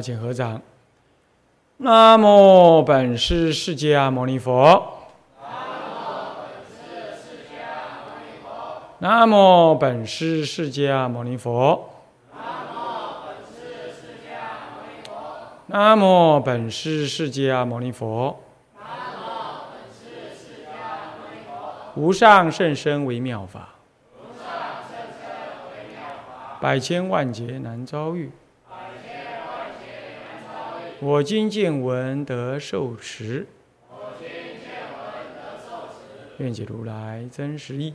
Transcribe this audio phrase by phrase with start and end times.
[0.00, 0.60] 请合掌。
[1.82, 4.98] 南无本师释迦牟尼佛。
[5.40, 8.82] 南无本师释迦牟尼佛。
[9.00, 11.90] 南无本师释迦牟尼佛。
[15.68, 18.36] 南无本师释迦牟尼佛。
[18.76, 18.78] 南
[19.14, 21.94] 无本师释迦牟尼佛。
[21.94, 23.70] 无上甚深微妙法。
[24.18, 24.52] 无上
[24.90, 25.30] 甚深
[25.70, 26.60] 为妙法。
[26.60, 28.30] 百千万劫难遭遇。
[31.02, 33.46] 我今见闻得受持。
[33.88, 35.96] 我今见闻得受持
[36.36, 37.94] 愿解如来真实义。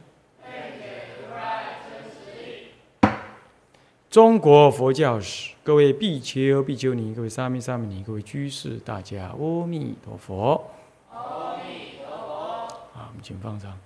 [4.10, 10.72] 中国佛教史，各位必求必求你，各位沙弥、沙弥尼，各位居士，大家阿弥陀佛。
[11.12, 12.68] 阿弥陀佛。
[12.92, 13.78] 好，我们请放上。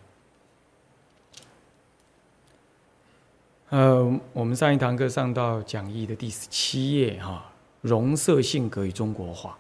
[3.69, 7.48] 呃，我们上一堂课上到讲义的第十七页哈，
[7.81, 9.57] 容色性格与中国化。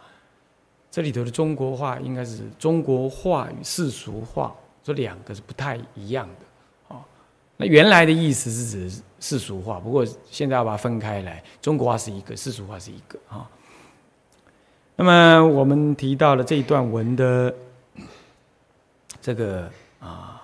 [0.91, 7.01] 这里头的中国化应该是中国化与世俗化这两个是不太一样的啊。
[7.57, 13.47] 那原来的意思是指世俗化，不过现在要把它分开来，中国化是一个，世俗化是一个啊。
[14.95, 17.53] 那么我们提到了这一段文的
[19.21, 19.69] 这个
[19.99, 20.41] 啊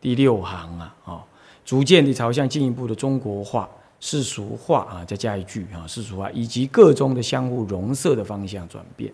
[0.00, 1.22] 第六行啊，哦。
[1.64, 3.68] 逐渐地朝向进一步的中国化、
[4.00, 9.12] 世俗化啊，再加一句啊，世俗化以及各中的相互融色的方向转变。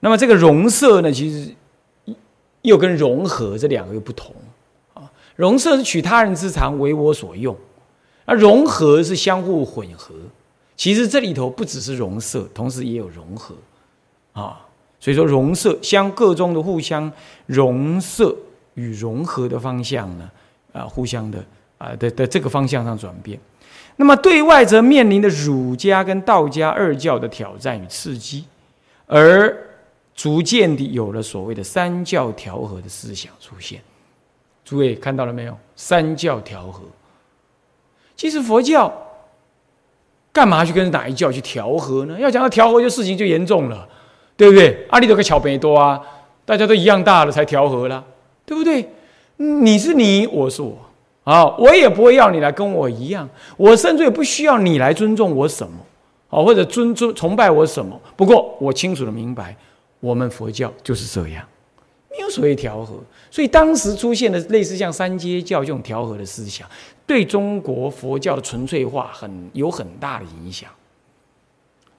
[0.00, 2.14] 那么这个融色呢，其实
[2.62, 4.34] 又跟融合这两个又不同
[4.94, 5.10] 啊。
[5.36, 7.56] 融色是取他人之长为我所用，
[8.24, 10.14] 而融合是相互混合。
[10.76, 13.54] 其实这里头不只是融色，同时也有融合
[14.32, 14.66] 啊。
[14.98, 17.10] 所以说融色相各中的互相
[17.46, 18.34] 融色
[18.74, 20.30] 与融合的方向呢？
[20.72, 21.44] 啊，互相的
[21.78, 23.38] 啊的的这个方向上转变，
[24.02, 28.44] 那么对外则面临的儒家跟道家二教的挑战与刺激，
[29.06, 29.56] 而
[30.12, 33.80] 逐渐的有了所谓的三教调和的思想出现。
[34.64, 35.56] 诸位看到了没有？
[35.76, 36.82] 三教调和，
[38.16, 38.92] 其实佛教
[40.32, 42.18] 干嘛去跟哪一教去调和呢？
[42.18, 43.88] 要讲到调和，就事情就严重了，
[44.36, 44.84] 对不对？
[44.90, 46.00] 阿里都个巧贝多啊，
[46.44, 48.04] 大家都一样大了才调和了，
[48.44, 48.84] 对不对？
[49.36, 50.76] 你是你，我是我，
[51.24, 55.78] 啊，我也不会要你来跟我一样，我甚至也不需要你来尊重我什么，
[56.30, 58.00] 啊，或者尊重崇拜我什么。
[58.16, 59.56] 不过我清楚的明白，
[60.00, 61.44] 我们佛教就是这样，
[62.10, 62.96] 没有所谓调和。
[63.30, 66.68] 所以当时出现的类似像三阶教这种调和的思想，
[67.06, 70.68] 对中国佛教的纯粹化很有很大的影响。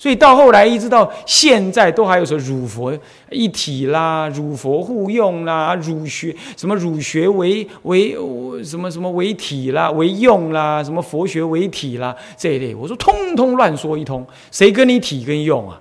[0.04, 2.94] 所以到后来一直到现在，都还有说儒佛
[3.30, 8.14] 一体啦，儒佛互用啦，儒学什么儒学为为
[8.62, 15.80] 什么什么为体啦，为用啦，什么佛学为体啦这一类，我说通通乱说一通，谁跟你体跟用啊？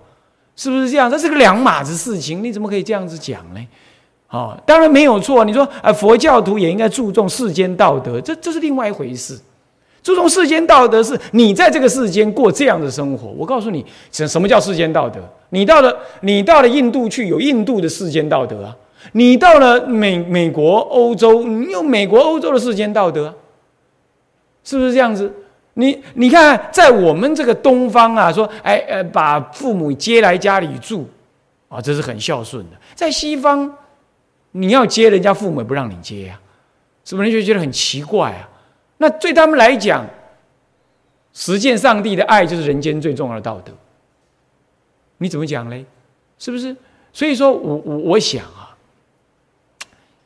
[0.54, 1.10] 是不是这样？
[1.10, 3.66] 这是个两码子事情，你怎么可以这样子讲呢？
[4.28, 5.44] 啊，当然没有错。
[5.44, 9.36] 你说啊，佛教徒也应该注重世间道德，这这是另外一回事。
[10.02, 13.28] 注重世间道德，是你在这个世间过这样的生活。
[13.28, 15.20] 我告诉你，什什么叫世间道德？
[15.50, 18.74] 你到了，你到了印度去，有印度的世间道德啊；
[19.12, 23.32] 你到了美美国、欧洲，你有美国、欧洲的世间道德，
[24.64, 25.32] 是不是这样子？
[25.74, 31.08] 你你看，在我们这个东方啊，说，哎呃，把父母接来家里住，
[31.68, 32.76] 啊，这是很孝顺的。
[32.94, 33.72] 在西方，
[34.50, 36.38] 你要接人家父母，不让你接呀，
[37.04, 37.30] 是不是？
[37.30, 38.48] 人就觉得很奇怪啊。
[39.02, 40.06] 那对他们来讲，
[41.32, 43.72] 实践上帝的爱就是人间最重要的道德。
[45.18, 45.84] 你怎么讲嘞？
[46.38, 46.76] 是不是？
[47.12, 48.76] 所以说我我我想啊，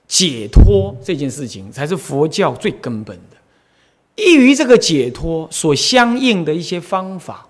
[0.06, 3.36] 解脱这件事情才是佛教最根本的。
[4.16, 7.48] 易于这个解脱所相应的一些方法，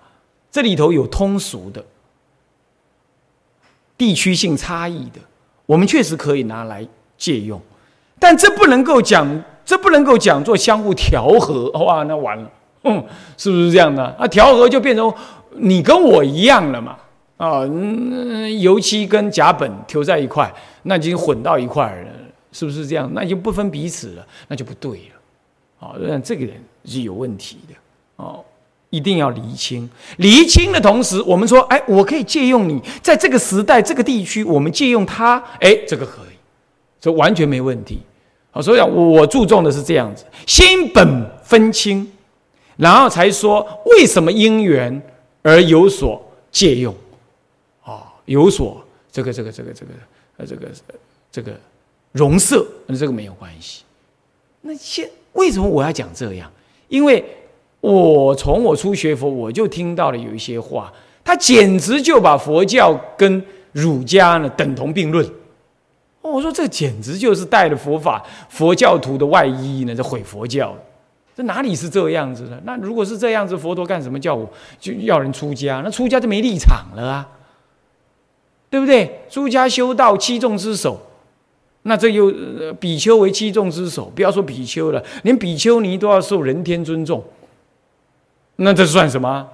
[0.49, 1.83] 这里头有通俗的、
[3.97, 5.19] 地区性差异的，
[5.65, 6.87] 我们确实可以拿来
[7.17, 7.61] 借用，
[8.17, 9.43] 但这不能够讲。
[9.67, 12.49] 这不能够讲做相互调和，哇，那完了，
[12.85, 13.03] 嗯，
[13.35, 14.01] 是不是这样的？
[14.17, 15.13] 啊，调和就变成
[15.51, 16.95] 你跟我一样了嘛，
[17.35, 17.65] 啊，
[18.61, 20.49] 油漆跟甲苯调在一块，
[20.83, 22.11] 那已经混到一块了，
[22.53, 23.11] 是不是这样？
[23.13, 26.55] 那就不分彼此了，那就不对了，啊，那这个人
[26.85, 27.75] 是有问题的，
[28.15, 28.41] 哦，
[28.89, 36.37] 一定要厘清，厘清的同时，我们说，哎，我可以借用你，在这个时代、这个地区，我们借用它，哎，这个可以，
[37.01, 37.99] 这完全没问题。
[38.61, 42.11] 所以，我注重的是这样子，先本分清，
[42.75, 45.01] 然后才说为什么因缘
[45.43, 46.19] 而有所
[46.51, 46.93] 借用，
[47.83, 49.91] 啊，有所这个这个这个这个
[50.37, 50.67] 呃这个
[51.31, 51.51] 这个
[52.13, 53.83] 容色，那这个没有关系。
[54.61, 56.51] 那现为什么我要讲这样？
[56.87, 57.23] 因为
[57.79, 60.91] 我从我初学佛，我就听到了有一些话，
[61.23, 65.23] 他简直就把佛教跟儒家呢等同并论。
[66.31, 70.75] 我说这简直就是带着佛法佛教徒的外衣呢，在毁佛教。
[71.35, 72.59] 这哪里是这样子的？
[72.65, 75.81] 那如果是这样子，佛陀干什么叫我就要人出家？
[75.83, 77.29] 那出家就没立场了啊，
[78.69, 79.21] 对不对？
[79.29, 80.99] 出家修道七众之首，
[81.83, 82.33] 那这又
[82.79, 87.23] 比丘为七众之首，不要说比丘了，连比丘尼都要受人天尊重，
[88.55, 89.47] 那这算什么？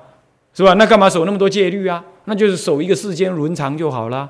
[0.53, 0.73] 是吧？
[0.75, 2.01] 那干嘛守那么多戒律啊？
[2.25, 4.29] 那就是守一个世间伦常就好了。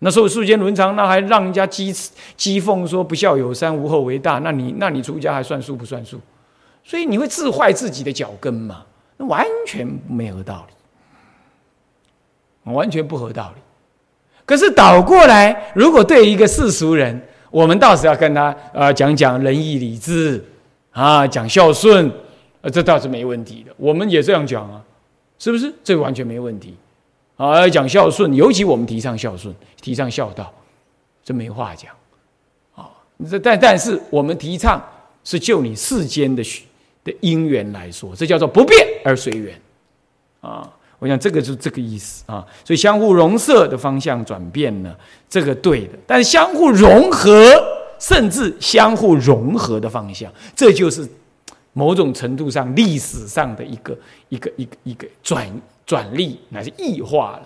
[0.00, 1.94] 那受世间伦常，那还让人家讥
[2.36, 4.38] 讥讽说不孝有三，无后为大。
[4.40, 6.18] 那你那你出家还算数不算数？
[6.82, 8.84] 所以你会自坏自己的脚跟嘛？
[9.18, 10.66] 那完全没有道
[12.64, 13.60] 理，完全不合道理。
[14.46, 17.20] 可是倒过来，如果对一个世俗人，
[17.50, 20.42] 我们倒是要跟他啊讲讲仁义礼智
[20.92, 22.10] 啊，讲孝顺，
[22.62, 23.72] 呃，这倒是没问题的。
[23.76, 24.82] 我们也这样讲啊，
[25.38, 25.70] 是不是？
[25.84, 26.74] 这完全没问题。
[27.40, 30.52] 啊，讲孝顺，尤其我们提倡孝顺，提倡孝道，
[31.24, 31.90] 这没话讲。
[32.74, 32.90] 啊，
[33.30, 34.78] 这但但是我们提倡
[35.24, 36.42] 是就你世间的
[37.02, 39.58] 的因缘来说，这叫做不变而随缘。
[40.42, 42.46] 啊，我想这个是这个意思啊。
[42.62, 44.94] 所以相互融摄的方向转变呢，
[45.26, 45.98] 这个对的。
[46.06, 47.54] 但是相互融合，
[47.98, 51.08] 甚至相互融合的方向，这就是
[51.72, 53.96] 某种程度上历史上的一个
[54.28, 55.50] 一个一个一个转。
[55.90, 57.42] 转力乃是异化了，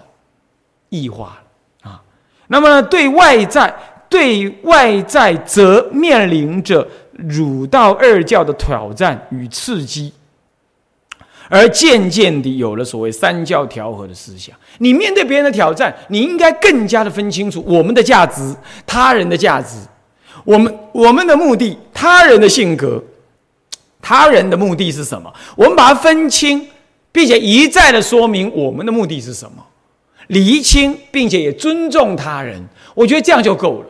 [0.91, 1.38] 异化
[1.82, 2.02] 了啊！
[2.49, 3.75] 那么对外在，
[4.06, 10.12] 对外在则面临着儒道二教的挑战与刺激，
[11.49, 14.55] 而渐渐地有了所谓三教调和的思想。
[14.76, 18.55] 你面对别人的挑战，你应该更加的分清楚我们的价值、
[18.87, 19.79] 他人的价值，
[20.44, 23.02] 我们我们的目的、他人的性格、
[24.02, 25.32] 他人的目的是什么？
[25.56, 26.69] 我们把它分清。
[27.14, 29.64] 并且一再的说明我们的目的是什么，
[30.26, 32.61] 厘清，并且也尊重他人，
[32.93, 33.87] 我觉得这样就够了。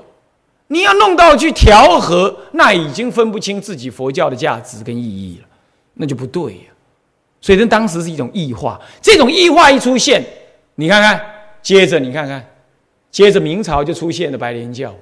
[0.66, 5.48] 你要弄到去调和，那已经分不清自己佛教的价值跟意义了，
[5.94, 6.64] 那就不对呀。
[7.40, 8.78] 所以，这当时是一种异化。
[9.00, 10.22] 这种异化一出现，
[10.74, 11.18] 你看看，
[11.62, 12.46] 接着你看看，
[13.10, 14.94] 接着明朝就出现了白莲教。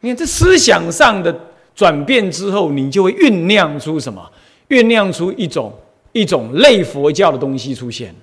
[0.00, 1.38] 你看这思想上的
[1.74, 4.32] 转变之后，你就会酝酿出什么？
[4.70, 5.70] 酝酿出一种。
[6.14, 8.20] 一种类佛教的东西出现了，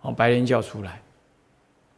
[0.00, 1.00] 哦，白莲教出来，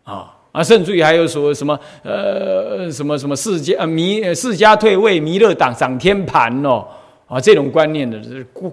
[0.05, 6.86] 啊啊，甚至于还有说什么呃什么什么释迦弥释迦退位弥勒党掌天盘哦。
[7.29, 8.20] 啊这种观念的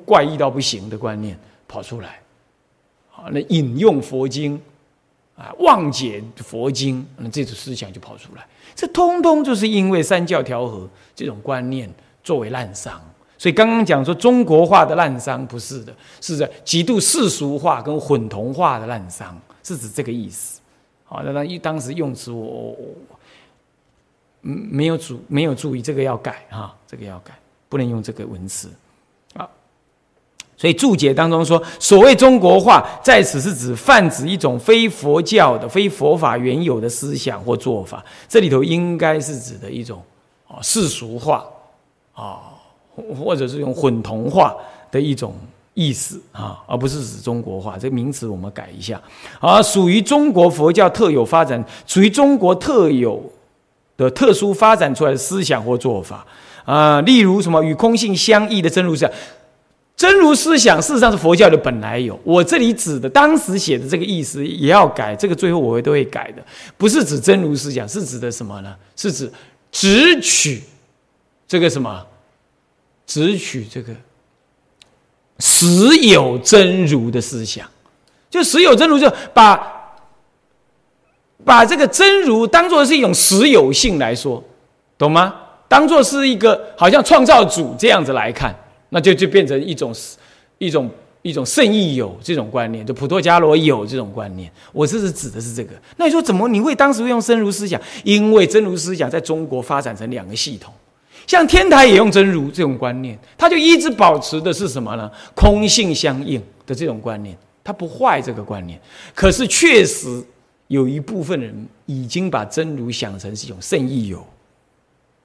[0.03, 1.37] 怪异到不行的观念
[1.67, 2.19] 跑出来，
[3.15, 4.59] 啊那引用佛经
[5.35, 11.87] 啊妄解佛经那这种思想就跑出来，这通通就是因为三教调和这种观念
[12.23, 12.93] 作为滥觞。
[13.37, 19.25] 所以刚刚讲说中国化的滥觞不是的，是在极度世俗化跟混同化的滥觞，
[19.63, 20.59] 是指这个意思。
[21.05, 22.95] 好，那当当时用词我我我
[24.41, 27.31] 嗯没有注没有注意，这个要改哈，这个要改，
[27.69, 28.69] 不能用这个文词
[29.35, 29.47] 啊。
[30.57, 38.03] 所以注解当中说，所谓中国化，在此是指泛指一种非佛教的、非佛法原有的思想或做法。
[38.27, 40.03] 这里头应该是指的一种
[40.47, 41.45] 啊世俗化
[42.13, 42.46] 啊。
[43.15, 44.55] 或者是用混同化
[44.91, 45.35] 的一种
[45.73, 47.77] 意思啊，而不是指中国化。
[47.77, 48.99] 这个名词我们改一下，
[49.39, 53.23] 啊，属于中国佛教特有发展，属于中国特有
[53.95, 56.25] 的特殊发展出来的思想或做法
[56.65, 56.99] 啊。
[57.01, 59.11] 例如什么与空性相异的真如思想，
[59.95, 62.19] 真如思想事实上是佛教的本来有。
[62.23, 66.43] 我这里指的当时写的这个意思也要改，这个最后我会都会改的，
[66.75, 68.75] 不是指真如思想，是指的什么呢？
[68.95, 69.31] 是指
[69.71, 70.63] 只取
[71.47, 72.03] 这个什么？
[73.07, 73.91] 只取这个
[75.39, 77.67] 实有真如的思想，
[78.29, 79.95] 就实有真如，就把
[81.45, 84.43] 把这个真如当做是一种实有性来说，
[84.97, 85.33] 懂吗？
[85.69, 88.53] 当做是一个好像创造主这样子来看，
[88.89, 89.93] 那就就变成一种
[90.57, 90.89] 一种
[91.21, 94.51] 一种圣意有这种观念，就普陀伽罗有这种观念。
[94.73, 95.71] 我这是指的是这个。
[95.97, 97.79] 那你说怎么你会当时会用真如思想？
[98.03, 100.73] 因为真如思想在中国发展成两个系统。
[101.27, 105.11] 像天台也用真如这种观念，他就一直保持的是什么呢？
[105.35, 108.79] 空性相应的这种观念，他不坏这个观念。
[109.13, 110.23] 可是确实
[110.67, 114.25] 有一部分人已经把真如想成是一种圣意有，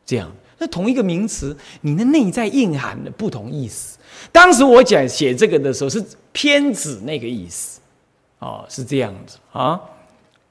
[0.05, 0.31] 这样。
[0.59, 3.99] 那同一个名词，你的内在蕴含的不同意思。
[4.31, 7.81] 当时我讲写这个的时候是偏指那个意思，
[8.41, 9.81] 哦，是这样子啊。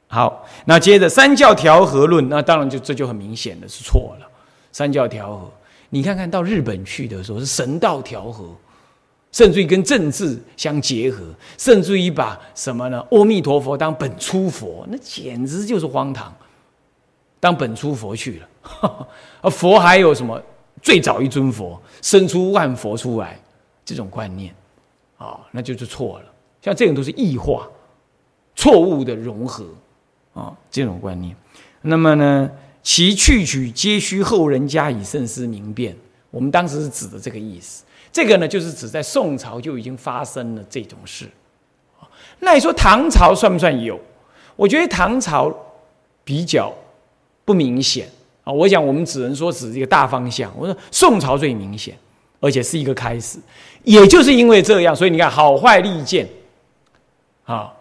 [0.07, 4.27] 好，那接着三教调和论，那当然就这就很明显的是错了。
[4.71, 5.51] 三教调和，
[5.89, 8.55] 你看看到日本去的时候是神道调和，
[9.31, 11.23] 甚至于跟政治相结合，
[11.57, 13.05] 甚至于把什么呢？
[13.11, 16.33] 阿弥陀佛当本初佛，那简直就是荒唐。
[17.39, 19.07] 当本初佛去了，
[19.41, 20.41] 而 佛还有什么？
[20.81, 23.39] 最早一尊佛生出万佛出来，
[23.85, 24.51] 这种观念
[25.17, 26.25] 啊，那就是错了。
[26.59, 27.67] 像这种都是异化、
[28.55, 29.65] 错误的融合
[30.33, 31.35] 啊，这种观念。
[31.81, 32.49] 那么呢，
[32.83, 35.95] 其去取皆需后人加以慎思明辨。
[36.29, 37.83] 我们当时是指的这个意思。
[38.11, 41.29] 这个呢，就是指在宋朝就已经发生了这种事。
[42.39, 43.99] 那你说唐朝算不算有？
[44.55, 45.55] 我觉得唐朝
[46.23, 46.73] 比较
[47.45, 48.09] 不明显
[48.43, 48.51] 啊。
[48.51, 50.51] 我讲我们只能说指一个大方向。
[50.57, 51.97] 我说宋朝最明显，
[52.39, 53.37] 而且是一个开始。
[53.83, 56.27] 也就是因为这样，所以你看好坏利见
[57.45, 57.71] 啊。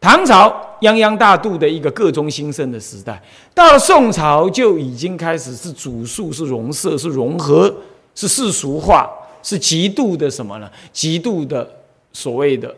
[0.00, 3.22] 唐朝泱泱大度的一个各中兴盛的时代，
[3.54, 7.74] 到了宋朝就已经开始是主述、是融色、是融合、
[8.14, 9.10] 是世俗化。
[9.40, 10.68] 是极度的什么呢？
[10.92, 11.66] 极度的
[12.12, 12.74] 所谓的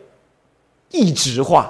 [0.91, 1.69] 异质化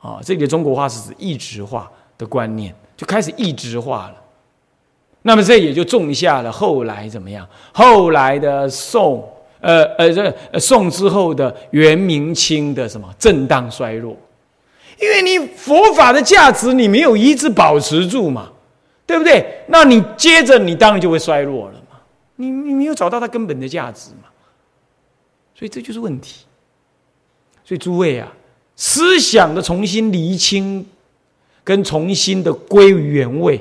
[0.00, 0.18] 啊！
[0.24, 4.14] 这里的中国化是指异质化的观念，就开始异质化了。
[5.20, 7.46] 那么这也就种下了后来怎么样？
[7.72, 9.22] 后来的宋，
[9.60, 14.16] 呃呃，这宋之后的元明清的什么震荡衰弱？
[15.02, 18.52] 因为你佛法的价值你没有一直保持住嘛，
[19.04, 19.64] 对不对？
[19.66, 21.98] 那你接着你当然就会衰落了嘛。
[22.36, 24.28] 你你没有找到它根本的价值嘛？
[25.56, 26.44] 所以这就是问题。
[27.64, 28.32] 所以诸位啊，
[28.76, 30.86] 思想的重新厘清，
[31.64, 33.60] 跟重新的归于原位，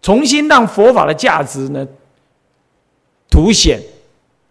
[0.00, 1.86] 重新让佛法的价值呢
[3.30, 3.80] 凸显、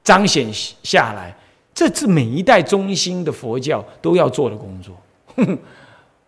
[0.01, 0.47] 彰显
[0.81, 1.35] 下来，
[1.73, 4.95] 这是每一代中心的佛教都要做的工作。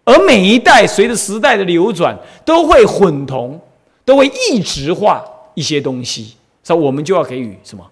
[0.06, 3.60] 而每一代随着时代的流转，都会混同，
[4.04, 5.24] 都会异质化
[5.56, 6.36] 一些东西。
[6.64, 7.86] 所以我们就要给予什么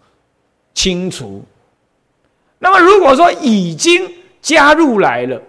[0.74, 1.44] 清除。
[2.60, 4.10] 那么如果说已经
[4.42, 5.42] 加入来了，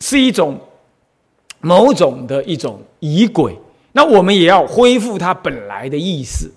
[0.00, 0.58] 是一种
[1.60, 3.56] 某种的一种仪轨，
[3.92, 6.50] 那我们也要恢复它本来的意思，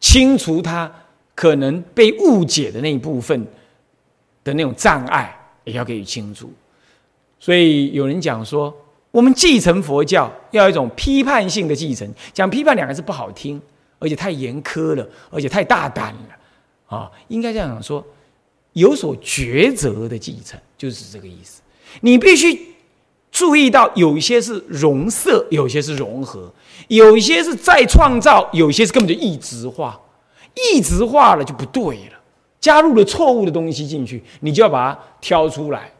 [0.00, 0.90] 清除它
[1.34, 3.46] 可能被误解的那一部分
[4.44, 6.52] 的那种障碍，也要给予清除。
[7.40, 8.72] 所以有人讲说，
[9.10, 13.60] 我们继承佛教要一种批判性的继承，讲批判两个字不好听。
[14.02, 18.02] 而且太严苛了，而且太大胆了，啊，应该这样说，
[18.72, 21.60] 有所抉择的继承就是这个意思。
[22.00, 22.76] 你必须
[23.30, 26.50] 注意到，有一些是融色，有些是融合，
[26.88, 30.00] 有一些是再创造，有些是根本就异质化。
[30.54, 32.18] 异质化了就不对了，
[32.58, 35.92] 加入了错误的东西进去，你就要把它挑出来。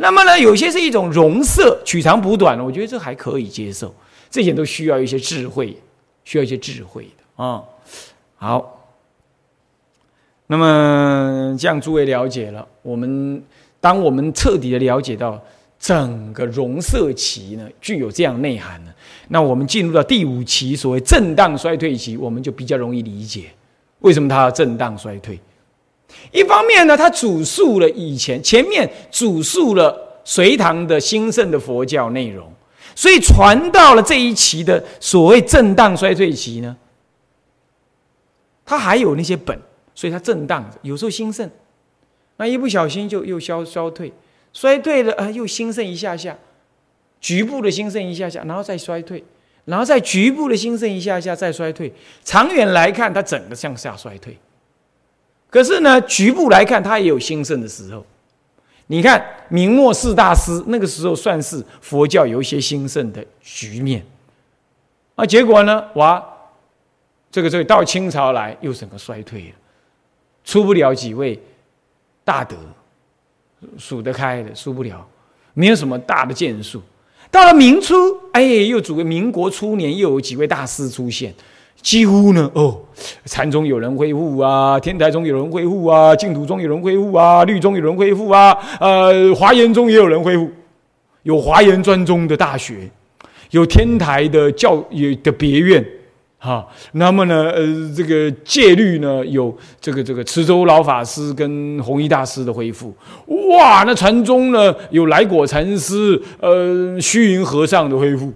[0.00, 3.92] 那么呢，有些是一种容色，取长补短了，我觉得这还可以接受。
[4.30, 5.76] 这些都需要一些智慧，
[6.22, 7.44] 需要一些智慧的。
[7.44, 7.64] 啊，
[8.36, 8.76] 好。
[10.46, 13.42] 那么这样诸位了解了，我们
[13.80, 15.42] 当我们彻底的了解到
[15.80, 18.92] 整个容色期呢具有这样内涵呢，
[19.28, 23.50] 那我们进入到第五期所谓震荡衰退期，我们就比较容易理解
[23.98, 25.38] 为什么它要震荡衰退。
[26.32, 32.52] 一方面呢，它主述了以前前面主述了隋唐的兴盛的佛教内容，
[32.94, 36.76] 所以传到了这一期的所谓震荡衰退期呢。
[38.64, 39.58] 它还有那些本，
[39.94, 41.50] 所以它震荡，有时候兴盛，
[42.36, 44.12] 那一不小心就又消消退，
[44.52, 46.36] 衰退了啊，又兴盛一下下，
[47.20, 49.24] 局部的兴盛一下下，然后再衰退，
[49.64, 51.90] 然后再局部的兴盛一下下，再衰退。
[52.24, 54.36] 长远来看，它整个向下衰退。
[55.50, 58.04] 可是呢，局部来看，它也有兴盛的时候。
[58.90, 64.02] 你看明末四大师那个时候，算是佛教有一些兴盛的局面，
[65.14, 66.24] 啊，结果呢，哇！
[67.30, 69.54] 这个这个到清朝来又整个衰退了，
[70.42, 71.38] 出不了几位
[72.24, 72.56] 大德，
[73.76, 75.06] 数得开的出不了，
[75.52, 76.80] 没有什么大的建树。
[77.30, 77.94] 到了明初，
[78.32, 81.34] 哎，又组个民国初年又有几位大师出现，
[81.80, 82.78] 几乎呢，哦，
[83.24, 90.50] 禅宗有人恢复啊，天台宗有人恢复啊，净土宗有人恢复啊，律宗有人恢复啊，呃，华严宗也有人恢复，
[91.22, 92.90] 有华严专宗的大学，
[93.50, 95.84] 有天台的教也的别院。
[96.40, 97.66] 哈，那么呢，呃，
[97.96, 102.94] 这个戒律呢，有这个这个池州老法师跟弘一大师的恢复，
[103.26, 108.32] 哇，那禅宗呢，有来果禅师，呃，虚云和尚的恢复，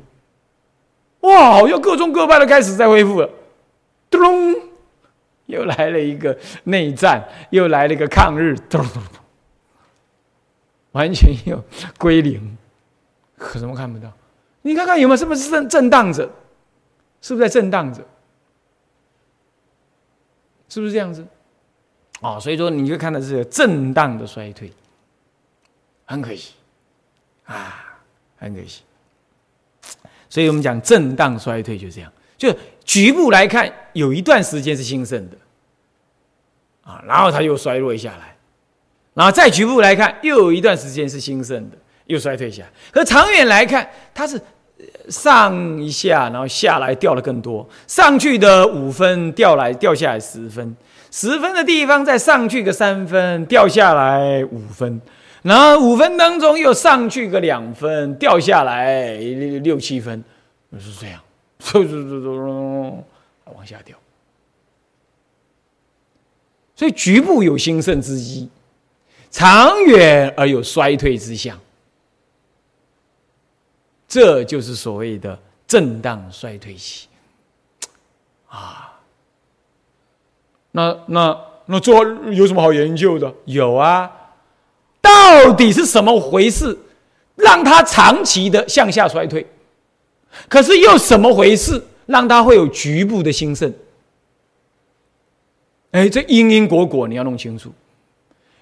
[1.23, 3.31] 哇，好像各宗各派的开始在恢复了，
[4.09, 4.55] 咚，
[5.47, 9.23] 又来了一个内战，又来了一个抗日，咚咚咚，
[10.93, 11.63] 完全又
[11.99, 12.57] 归零，
[13.37, 14.13] 可什么看不到？
[14.63, 16.29] 你看看有没有是不是震震荡着？
[17.21, 18.01] 是不是在震荡着？
[20.69, 21.27] 是不是这样子？
[22.21, 24.73] 哦，所以说你就看到是震荡的衰退，
[26.05, 26.55] 很可惜
[27.45, 28.01] 啊，
[28.39, 28.83] 很可惜。
[30.33, 32.49] 所以我们讲震荡衰退就这样，就
[32.87, 35.37] 局部来看，有一段时间是兴盛的，
[36.85, 38.35] 啊，然后它又衰落下来，
[39.13, 42.71] 然后再局部来看，又有一段时间是兴盛的，又衰退下来。
[42.91, 44.41] 可长远来看，它是
[45.11, 50.75] 上一下，然后下来掉了更多，上去的五分掉来掉下来十分。
[51.11, 54.99] 十分的地方再上去个三分，掉下来五分，
[55.43, 60.23] 然后五分当中又上去个两分，掉下来六七分，
[60.79, 61.21] 是这样，
[61.59, 62.31] 走走走走，
[63.55, 63.97] 往下掉。
[66.77, 68.49] 所以局部有兴盛之机，
[69.31, 71.59] 长远而有衰退之象，
[74.09, 77.09] 这就是所谓的震荡衰退期
[78.49, 79.01] 啊。
[80.71, 83.33] 那那那做有什么好研究的？
[83.45, 84.11] 有啊，
[85.03, 86.79] 到底是什么回事，
[87.35, 89.45] 让它长期的向下衰退？
[90.49, 93.71] 可是又什么回事，让它会有局部的兴盛？
[95.91, 97.71] 哎，这因因果果你要弄清楚。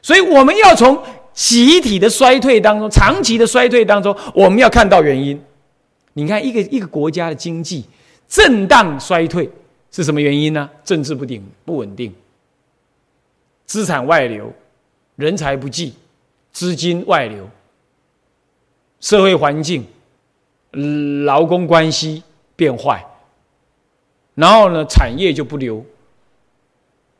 [0.02, 1.00] 所以我们要从
[1.32, 5.40] 集体的衰退当中，长期的衰退当中，我们要看到原因。
[6.14, 7.84] 你看，一个一个国家的经济
[8.26, 9.48] 震荡衰退。
[9.92, 10.70] 是什么原因呢？
[10.84, 12.14] 政治不定不稳定，
[13.66, 14.52] 资产外流，
[15.16, 15.94] 人才不济，
[16.52, 17.48] 资金外流，
[19.00, 19.86] 社会环境，
[21.24, 22.22] 劳工关系
[22.56, 23.04] 变坏，
[24.34, 25.84] 然后呢，产业就不流，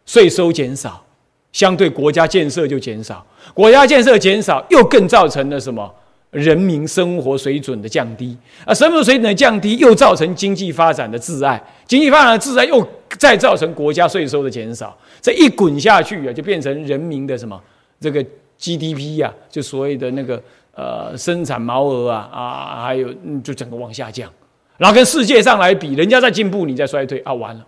[0.07, 1.05] 税收减少，
[1.53, 5.95] 相对国家建设就减少，国家建设减少，又更造成了什么？
[6.31, 8.37] 人民生活水准的降低。
[8.64, 12.87] 啊，生活水准的降低又造成经济发展的滞碍，经济发展的滞碍又
[13.19, 17.61] 再造成国家税收的减少，这一滚下去啊，就变成人民的什么？
[18.01, 18.25] 这个
[18.61, 20.42] GDP 呀，就所谓的那个
[20.75, 24.31] 呃生产毛额啊啊，还有就整个往下降，
[24.77, 27.66] 然后跟世界上来比，人家在进步，你在衰退啊，完了，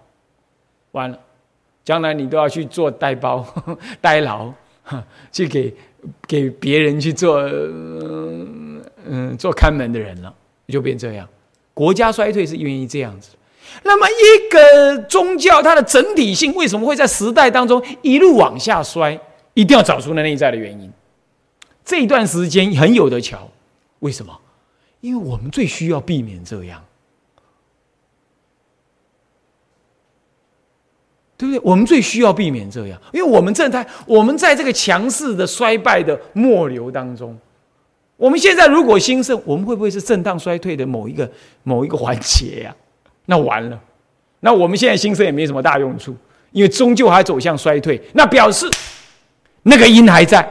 [0.92, 1.18] 完了，
[1.84, 3.46] 将来你都要去做代包、
[4.00, 4.52] 代劳，
[5.32, 5.74] 去给。
[6.26, 7.38] 给别人去做，
[9.06, 10.34] 嗯，做看门的人了，
[10.66, 11.28] 就变这样。
[11.72, 13.36] 国家衰退是愿意这样子。
[13.84, 19.16] 那么，一个宗教它的整体性为什么会在时代当中一路往下衰？
[19.54, 20.90] 一定要找出那内在的原因。
[21.84, 23.50] 这一段时间很有的瞧，
[24.00, 24.38] 为什么？
[25.00, 26.82] 因为我们最需要避免这样。
[31.36, 31.60] 对不对？
[31.64, 37.36] 我们最需要避免这样，因为我们正在我们在这个强势的衰败的末流当中。
[38.16, 41.28] 我们现在如果兴盛，我们会不会是震荡衰退的某一个
[41.64, 42.76] 某一个环节呀？
[43.26, 43.80] 那完了，
[44.38, 46.14] 那我们现在兴盛也没什么大用处，
[46.52, 48.00] 因为终究还走向衰退。
[48.12, 48.70] 那表示
[49.62, 50.46] 那个因还在，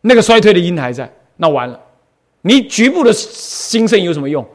[0.00, 1.80] 那个衰退的因还在，那完了，
[2.42, 4.46] 你局部的兴盛有什么用？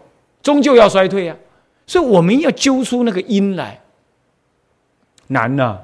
[0.41, 1.35] 终究要衰退呀。
[1.85, 3.79] 所以我们要揪出那个因来，
[5.27, 5.79] 难呐，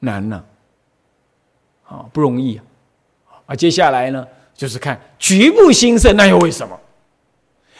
[0.00, 0.44] 难呐，
[1.86, 2.62] 啊，不容易啊！
[3.46, 6.78] 啊，接下来呢，就是看局部兴盛，那又为什么？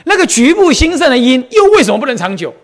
[0.05, 2.55] 那个局部兴盛的因，又为什么不能长久？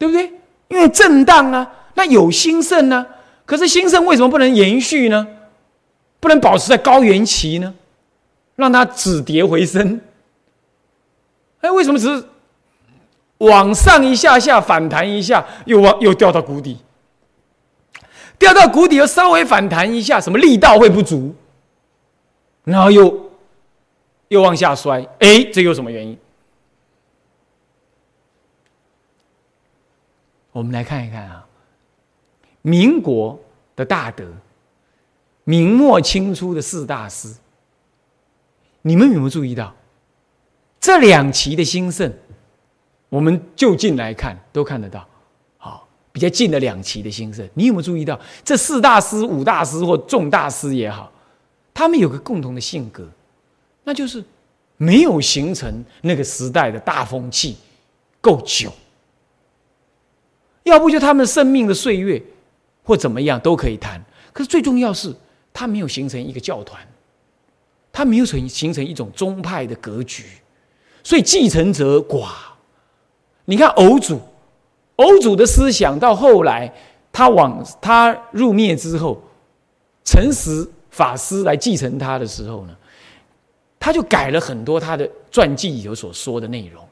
[0.00, 0.32] 对不对？
[0.68, 3.06] 因为震荡啊，那有兴盛呢，
[3.44, 5.26] 可是兴盛为什么不能延续呢？
[6.20, 7.74] 不能保持在高原期呢？
[8.56, 10.00] 让它止跌回升？
[11.60, 12.24] 哎，为什么只是
[13.38, 16.78] 往上一下下反弹一下，又往又掉到谷底？
[18.38, 21.34] 掉到谷底又稍微反弹一下，什么力道会不足？
[22.64, 23.30] 然后又
[24.28, 25.06] 又往下摔？
[25.18, 26.16] 哎，这有什么原因？
[30.52, 31.46] 我们来看一看啊，
[32.62, 33.38] 民国
[33.76, 34.26] 的大德，
[35.44, 37.34] 明末清初的四大师，
[38.82, 39.74] 你们有没有注意到？
[40.80, 42.12] 这两期的兴盛，
[43.08, 45.06] 我们就近来看都看得到，
[45.58, 48.18] 好，比较近的两期的兴盛，你有没有注意到？
[48.42, 51.12] 这四大师、五大师或众大师也好，
[51.74, 53.06] 他们有个共同的性格，
[53.84, 54.24] 那就是
[54.78, 57.56] 没有形成那个时代的大风气
[58.20, 58.72] 够久，
[60.64, 62.22] 要不就他们生命的岁月
[62.82, 65.14] 或怎么样都可以谈，可是最重要是
[65.52, 66.80] 他没有形成一个教团，
[67.92, 70.24] 他没有成形成一种宗派的格局。
[71.02, 72.28] 所以继承者寡，
[73.46, 74.20] 你看偶主，
[74.96, 76.70] 偶主的思想到后来，
[77.10, 79.20] 他往他入灭之后，
[80.04, 82.76] 诚实法师来继承他的时候呢，
[83.78, 86.86] 他就改了很多他的传记有所说的内容。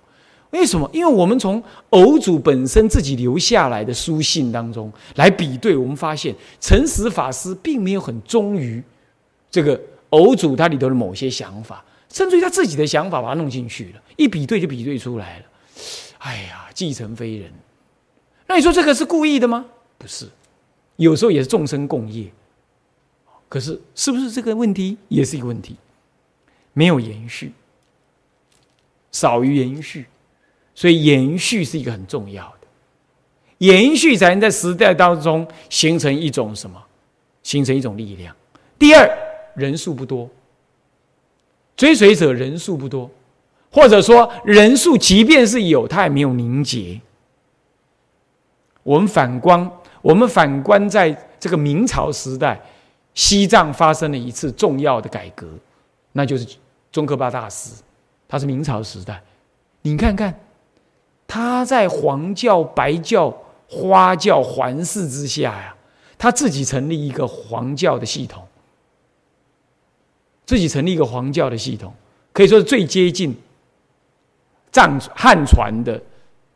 [0.50, 0.88] 为什么？
[0.92, 8.82] 因为我们从偶主本身自己留下来的书信当中来比对，我们发现诚实法师并没有很忠于
[9.50, 9.78] 这个
[10.11, 15.44] 偶主他里头的某些想法，甚至于他自己的想法把它弄进去了，一比对就比对出来了。
[16.18, 17.52] 哎呀，继承非人。
[18.46, 19.66] 那你说这个是故意的吗？
[19.98, 20.26] 不是，
[20.96, 22.32] 有时候也是众生共业。
[23.50, 25.76] 可是是不是这个问题也是一个问题？
[26.72, 27.52] 没有延续，
[29.12, 30.06] 少于延续。
[30.78, 32.68] 所以延续是一个很重要的，
[33.58, 36.80] 延续才能在时代当中形成一种什么？
[37.42, 38.32] 形成一种力量。
[38.78, 39.10] 第二，
[39.56, 40.30] 人数不多，
[41.76, 43.10] 追随者人数不多，
[43.72, 47.00] 或者说人数即便是有，它也没有凝结。
[48.84, 49.68] 我们反观，
[50.00, 51.10] 我们反观在
[51.40, 52.60] 这个明朝时代，
[53.14, 55.48] 西藏发生了一次重要的改革，
[56.12, 56.46] 那就是
[56.92, 57.82] 宗喀巴大师，
[58.28, 59.20] 他是明朝时代，
[59.82, 60.32] 你看看。
[61.28, 63.30] 他在黄教、白教、
[63.68, 65.76] 花教环视之下呀，
[66.16, 68.42] 他自己成立一个黄教的系统，
[70.46, 71.92] 自己成立一个黄教的系统，
[72.32, 73.36] 可以说是最接近
[74.72, 76.00] 藏汉传的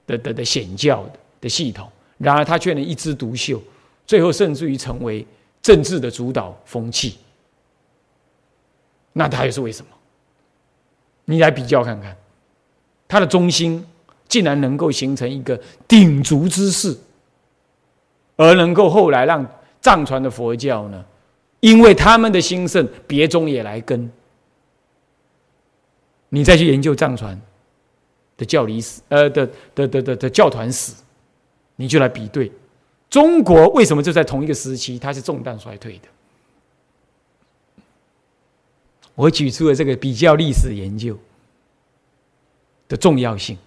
[0.07, 1.87] 的的的显教的的系统。
[2.17, 3.61] 然而他却能一枝独秀，
[4.07, 5.27] 最后甚至于成为
[5.61, 7.19] 政治的主导风气。
[9.13, 9.91] 那他又是为什么？
[11.27, 12.17] 你来比较看看，
[13.07, 13.87] 他的中心。
[14.33, 16.97] 竟然能够形成一个鼎足之势，
[18.35, 19.47] 而能够后来让
[19.83, 21.05] 藏传的佛教呢，
[21.61, 24.11] 因为他们的兴盛，别宗也来跟。
[26.31, 27.39] 你再去研究藏传
[28.39, 30.95] 的教理史，呃的的的的的教团史，
[31.77, 32.51] 你就来比对
[33.11, 36.09] 中国为什么就在同一个时期，它是重大衰退的。
[39.15, 41.19] 我举出了这个比较历史研究
[42.89, 43.59] 的重要性。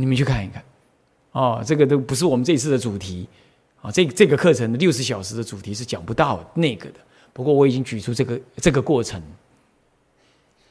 [0.00, 0.64] 你们去看一看，
[1.32, 3.28] 哦，这个都不是我们这次的主题，
[3.82, 6.94] 啊，这这个课程的六十小时的主题是讲不到那个的。
[7.34, 9.22] 不过我已经举出这个这个过程，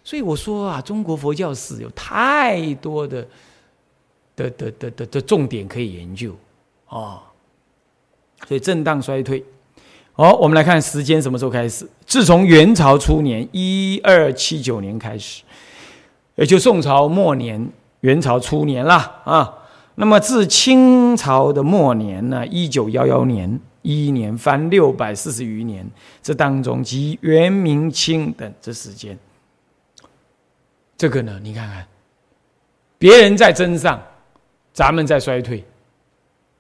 [0.04, 3.28] 所以我说啊，中国佛教史有太多的
[4.36, 6.36] 的的的的的重点可以研究
[6.88, 7.22] 啊。
[8.48, 9.44] 所以震荡衰退，
[10.13, 11.88] 好，我们来看时间什么时候开始？
[12.06, 15.44] 自从元朝初年一二七九年开始，
[16.36, 17.70] 也就宋朝末年。
[18.02, 19.54] 元朝初年啦，啊，
[19.96, 25.86] 那么自清朝的末年呢，一九幺幺年一一年翻六百四十余年，
[26.22, 29.18] 这当中即元、明、清等这时间，
[30.98, 31.86] 这个呢，你看看，
[32.98, 34.02] 别人在增上，
[34.74, 35.66] 咱们在衰退，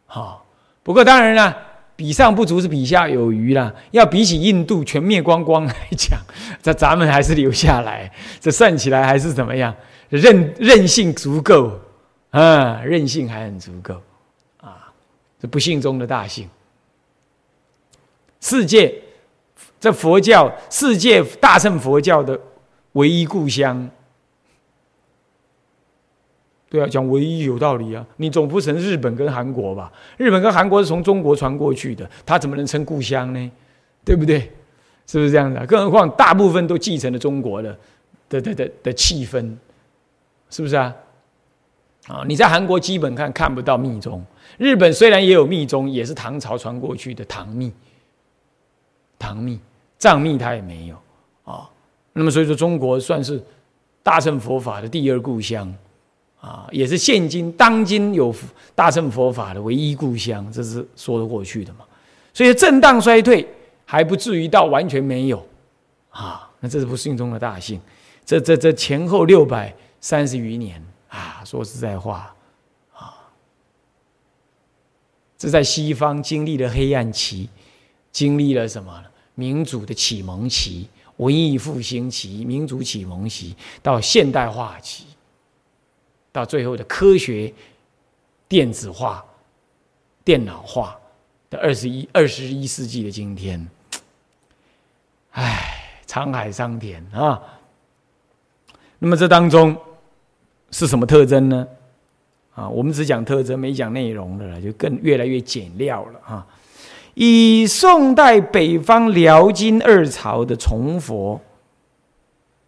[0.05, 0.45] 好，
[0.83, 1.57] 不过当然了，
[1.95, 3.73] 比上不足是比下有余啦。
[3.91, 6.19] 要比起印度全灭光光来讲，
[6.61, 9.73] 这咱们还是留下来，这算起来还是怎么样？
[10.09, 11.79] 韧韧性足够
[12.31, 14.01] 啊，韧性还很足够
[14.59, 14.91] 啊，
[15.39, 16.49] 这不幸中的大幸。
[18.41, 18.93] 世界
[19.79, 22.39] 这佛教，世界大乘佛教的
[22.93, 23.89] 唯一故乡，
[26.69, 28.05] 对啊，讲唯一有道理啊。
[28.17, 29.91] 你总不成日本跟韩国吧？
[30.17, 33.51] 日本跟韩国是从中国传过去的，它怎么能称故乡呢？
[34.05, 34.51] 对不对？
[35.05, 35.65] 是不是这样的？
[35.65, 37.77] 更何况大部分都继承了中国的
[38.29, 39.55] 的的的的气氛。
[40.49, 40.95] 是不是啊？
[42.07, 44.23] 啊，你在韩国基本看看不到密宗，
[44.57, 47.71] 日本虽然也有密宗，也是唐朝传过去的唐密。
[49.19, 49.59] 唐密、
[49.99, 50.95] 藏密它也没有
[51.43, 51.69] 啊。
[52.13, 53.39] 那么所以说，中国算是
[54.01, 55.71] 大乘佛法的第二故乡
[56.41, 58.33] 啊，也是现今当今有
[58.73, 61.79] 大乘佛法的唯一故乡，这是说得过去的嘛。
[62.33, 63.47] 所以震荡衰退
[63.85, 65.45] 还不至于到完全没有
[66.09, 66.49] 啊。
[66.59, 67.79] 那这是不幸中的大幸。
[68.25, 69.71] 这这这前后六百。
[70.01, 72.33] 三十余年啊，说实在话，
[72.93, 73.29] 啊，
[75.37, 77.49] 这在西方经历了黑暗期，
[78.11, 79.03] 经历了什么？
[79.35, 85.05] 民主的启蒙期、文艺复兴期、民主启蒙期，到现代化期，
[86.31, 87.53] 到最后的科学
[88.47, 89.25] 电子化、
[90.23, 90.97] 电脑化
[91.49, 93.67] 的二十一二十一世纪的今天，
[95.31, 97.41] 唉，沧海桑田啊！
[98.97, 99.77] 那么这当中。
[100.71, 101.67] 是什么特征呢？
[102.55, 106.45] 啊，我们只讲特征，没讲内容的了，就更越来越简料了哈。
[107.13, 111.39] 以宋代北方辽金二朝的崇佛，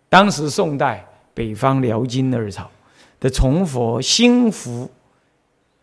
[0.09, 2.69] 当时宋代北方辽金二朝
[3.19, 4.89] 的崇佛兴福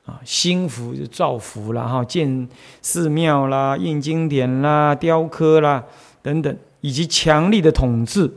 [0.05, 2.49] 啊，兴福就造福了哈，建
[2.81, 5.85] 寺庙啦、印经典啦、雕刻啦
[6.23, 8.33] 等等，以及强力的统治。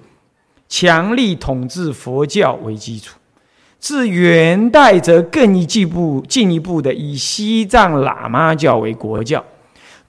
[0.67, 3.17] 强力统治佛教为基础。
[3.81, 9.43] 至元代，则更一步进一步的以西藏喇嘛教为国教，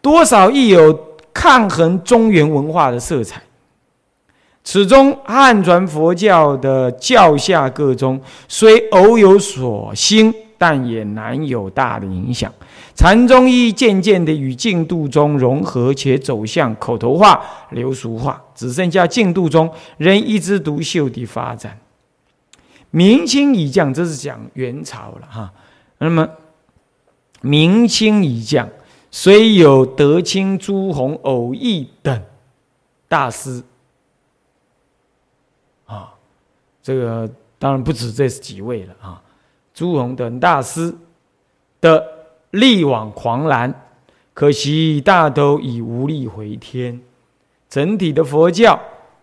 [0.03, 0.97] 多少亦有
[1.33, 3.43] 抗衡中原文化的色彩。
[4.63, 12.53] 此中汉传佛教的教下各宗，虽偶有所兴，但也难有大的影响。
[12.95, 21.79] 禅宗亦渐渐的与净土宗融合，且走向口头化、流俗化，只剩下净土宗仍一枝独秀的发展。
[22.95, 25.51] 明清以降，这是讲元朝了哈。
[25.97, 26.29] 那么
[27.41, 28.69] 明清以降，
[29.11, 32.23] 虽有德清、朱红、偶益等
[33.09, 33.63] 大师
[35.87, 36.13] 啊，
[36.83, 37.29] 这个
[37.59, 39.23] 当然不止这几位了啊。
[39.73, 40.95] 朱红等大师
[41.81, 42.07] 的
[42.51, 43.75] 力挽狂澜，
[44.35, 47.01] 可惜大都已无力回天。
[47.71, 48.79] 整体的佛教，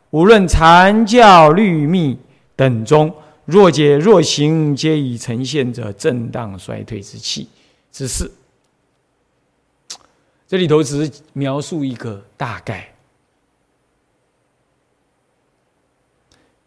[0.10, 2.18] 无论禅教、律密
[2.56, 3.14] 等中。
[3.50, 7.50] 若解若行，皆已呈现着震荡衰退之气
[7.92, 8.30] 之势。
[10.48, 12.94] 这里头只是描述一个大概。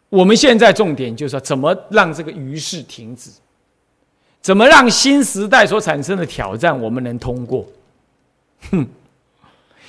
[0.09, 3.31] 我们现在重点就是说，怎么让这个余势停止？
[4.41, 7.65] 怎么让新时代所产生的挑战我们能通过？
[8.71, 8.85] 哼，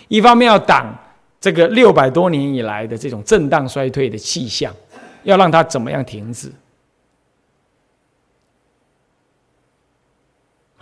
[0.07, 0.97] 一方面要挡
[1.41, 4.73] 这个六百多年以来的这种震荡衰退的气象，
[5.25, 6.53] 要让它怎么样停止？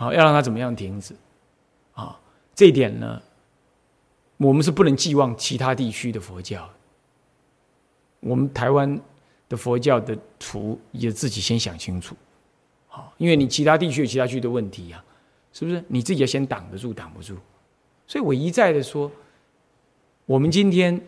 [0.03, 1.15] 好，要让它怎么样停止？
[1.93, 2.19] 啊，
[2.53, 3.21] 这一点呢，
[4.35, 6.69] 我们是不能寄望其他地区的佛教。
[8.19, 8.99] 我们台湾
[9.47, 12.15] 的佛教的图也自己先想清楚，
[12.87, 15.01] 好，因为你其他地区有其他区的问题呀，
[15.53, 15.81] 是不是？
[15.87, 17.37] 你自己要先挡得住，挡不住。
[18.05, 19.09] 所以我一再的说，
[20.25, 20.99] 我们今天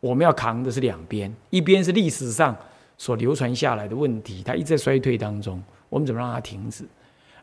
[0.00, 2.56] 我们要扛的是两边，一边是历史上
[2.96, 6.86] 所流传下来的问题，它一直在衰退当中，我们怎么让它停止？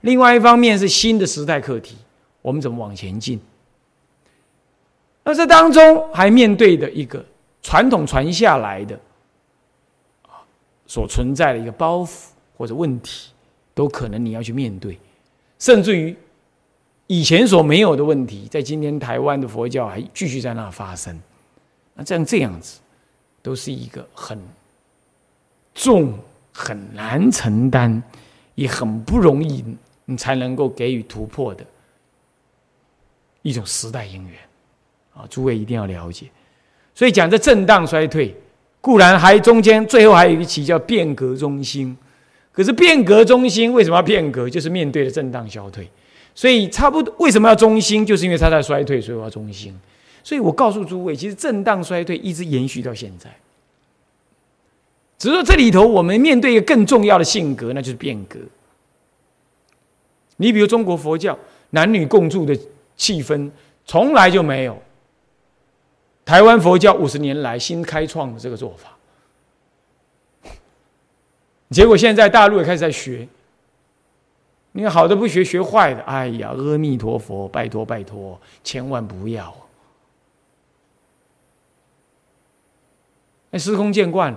[0.02, 1.98] 另外一方面是新的时代课题，
[2.42, 3.40] 我们怎么往前进？
[5.24, 7.24] 那这当中还面对的一个
[7.62, 9.00] 传统传下来的
[10.24, 10.42] 啊，
[10.88, 13.32] 所存在的一个包袱或者问题，
[13.74, 14.98] 都可能你要去面对，
[15.60, 16.16] 甚至于
[17.08, 21.20] 以前所没有的问题，在今天台湾的佛教还继续在那发生。
[21.94, 22.80] 那这样这样子，
[23.42, 24.40] 都是一个很
[25.74, 26.18] 重、
[26.54, 28.02] 很难承担，
[28.56, 29.64] 也很不容易。
[30.10, 31.64] 你才能够给予突破的
[33.44, 34.40] 一种时代因缘
[35.14, 35.24] 啊！
[35.30, 36.26] 诸位一定要了解。
[36.96, 38.36] 所以讲这震荡衰退，
[38.82, 41.96] 固然还中间最后还有一期叫变革中心。
[42.52, 44.50] 可是变革中心为什么要变革？
[44.50, 45.88] 就是面对的震荡消退。
[46.34, 48.04] 所以差不多为什么要中心？
[48.04, 49.80] 就是因为它在衰退，所以我要中心。
[50.24, 53.30] 所以我告诉诸位，其实震荡衰退一直延续到现在。
[55.20, 58.40] 只是说这里头我们面对一个更重要的性格，那就是变革。
[60.42, 61.38] 你比如中国佛教
[61.72, 62.58] 男女共住的
[62.96, 63.52] 气氛
[63.86, 64.82] 从来就没有，
[66.24, 70.50] 台湾佛教五十年来新开创的这个做法，
[71.70, 73.28] 结果现在大陆也开始在学。
[74.72, 79.54] 你好的不学，学坏的，哎呀，阿弥陀佛，拜托拜托，千万不要！
[83.50, 84.34] 那司空见惯，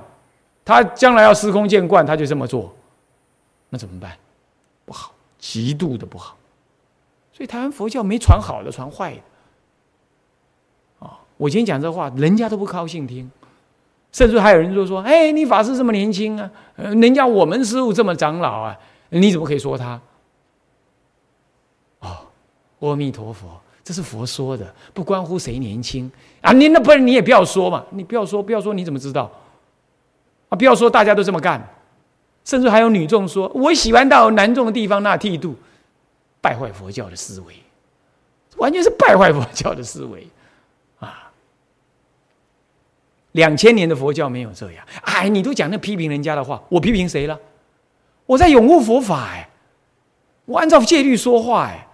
[0.64, 2.74] 他将来要司空见惯，他就这么做，
[3.68, 4.16] 那怎么办？
[4.84, 5.14] 不好。
[5.42, 6.36] 极度的不好，
[7.32, 9.20] 所以台湾佛教没传好的，传坏的。
[11.04, 13.28] 啊，我今天讲这话，人家都不高兴听，
[14.12, 18.78] 甚至还有人就说：“哎，你法师这么年轻啊，人家我们师傅这么长老啊，
[19.08, 20.00] 你怎么可以说他？”
[21.98, 22.08] 哦，
[22.78, 26.08] 阿弥陀佛，这是佛说的，不关乎谁年轻
[26.40, 26.52] 啊。
[26.52, 29.28] 你那不然你也不要说嘛，你不要说，不要说，你怎么知道？
[30.50, 31.68] 啊，不要说，大家都这么干。
[32.44, 35.54] 甚至还有女众说：“我喜欢到男众的地方那剃度，
[36.40, 37.54] 败坏佛教的思维，
[38.56, 40.26] 完全是败坏佛教的思维
[40.98, 41.30] 啊！
[43.32, 44.84] 两千年的佛教没有这样。
[45.02, 47.38] 哎，你都讲那批评人家的话，我批评谁了？
[48.26, 49.48] 我在拥护佛法哎，
[50.44, 51.86] 我按照戒律说话哎，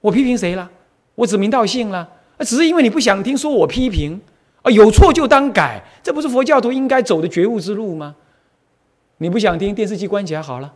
[0.00, 0.70] 我批评谁了？
[1.16, 2.08] 我指名道姓了？
[2.38, 4.20] 只是因为你不想听，说我批评
[4.62, 8.14] 啊，有错就当改，这不是佛教徒应该走的觉悟之路吗？”
[9.22, 10.74] 你不想听，电视机关起来好了。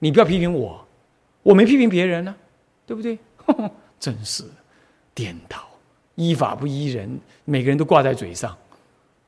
[0.00, 0.86] 你不要批评我，
[1.42, 2.34] 我没批评别人呢，
[2.84, 3.18] 对不对？
[3.98, 4.44] 真是
[5.14, 5.66] 颠倒，
[6.14, 8.54] 依法不依人，每个人都挂在嘴上。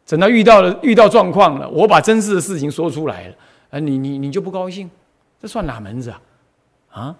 [0.06, 3.36] 等到遇到了遇到状况了，我把真实的事情说出来了，
[3.70, 4.90] 啊，你你你就不高兴，
[5.40, 6.20] 这算哪门子啊？
[6.90, 7.16] 啊？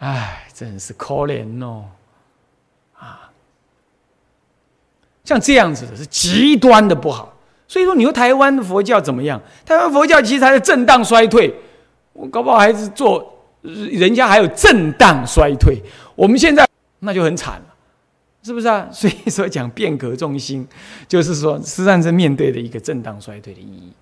[0.00, 1.86] 哎，真是可怜哦，
[2.98, 3.32] 啊！
[5.24, 7.33] 像这样子的是极端的不好。
[7.66, 9.40] 所以说，你说台湾的佛教怎么样？
[9.64, 11.52] 台湾佛教其实还在震荡衰退，
[12.12, 15.82] 我搞不好还是做，人家还有震荡衰退，
[16.14, 16.68] 我们现在
[17.00, 17.74] 那就很惨了，
[18.42, 18.86] 是不是啊？
[18.92, 20.66] 所以说讲变革中心，
[21.08, 23.92] 就是说实际上是面对的一个震荡衰退的意义。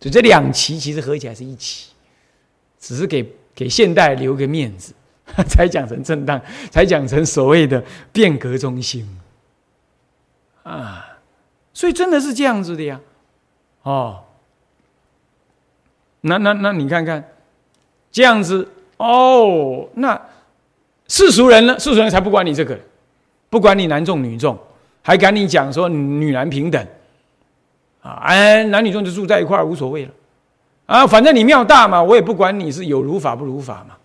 [0.00, 1.90] 就这两期其实合起来是一期，
[2.78, 4.92] 只是给给现代留个面子，
[5.48, 6.38] 才讲成震荡，
[6.70, 9.08] 才讲成所谓的变革中心
[10.64, 11.06] 啊。
[11.74, 12.98] 所以真的是这样子的呀。
[13.82, 14.20] 哦，
[16.22, 17.22] 那那那你看看，
[18.10, 20.18] 这样子哦，那
[21.08, 21.78] 世俗人呢？
[21.78, 22.78] 世俗人才不管你这个，
[23.50, 24.58] 不管你男众女众，
[25.02, 26.86] 还赶你讲说女男平等
[28.00, 28.22] 啊？
[28.22, 30.10] 哎，男女众就住在一块儿无所谓了
[30.86, 33.96] 啊，反正你庙大嘛，我也不管你是有如法不如法嘛，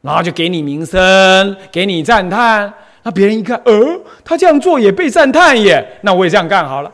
[0.00, 2.72] 然后就给你名声，给你赞叹。
[3.02, 6.92] 那别人一看，呃，他这样做也被赞叹耶，那我也这样干好了，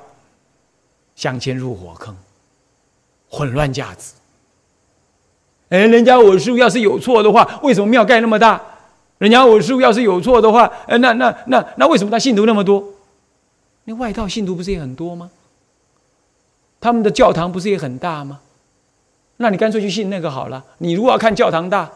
[1.16, 2.16] 向前入火坑。
[3.28, 4.12] 混乱价值。
[5.70, 8.62] 哎，人家我师傅要是有错的话，为什么庙盖那么大？
[9.18, 12.84] 人家我师傅要是有错的话，呃，那那那那为什么他信徒那么多？
[13.84, 15.28] 那外道信徒不是也很多吗？
[16.80, 18.38] 他们的教堂不是也很大吗？
[19.38, 20.64] 那你干脆去信那个好了。
[20.78, 21.90] 你如果要看教堂大，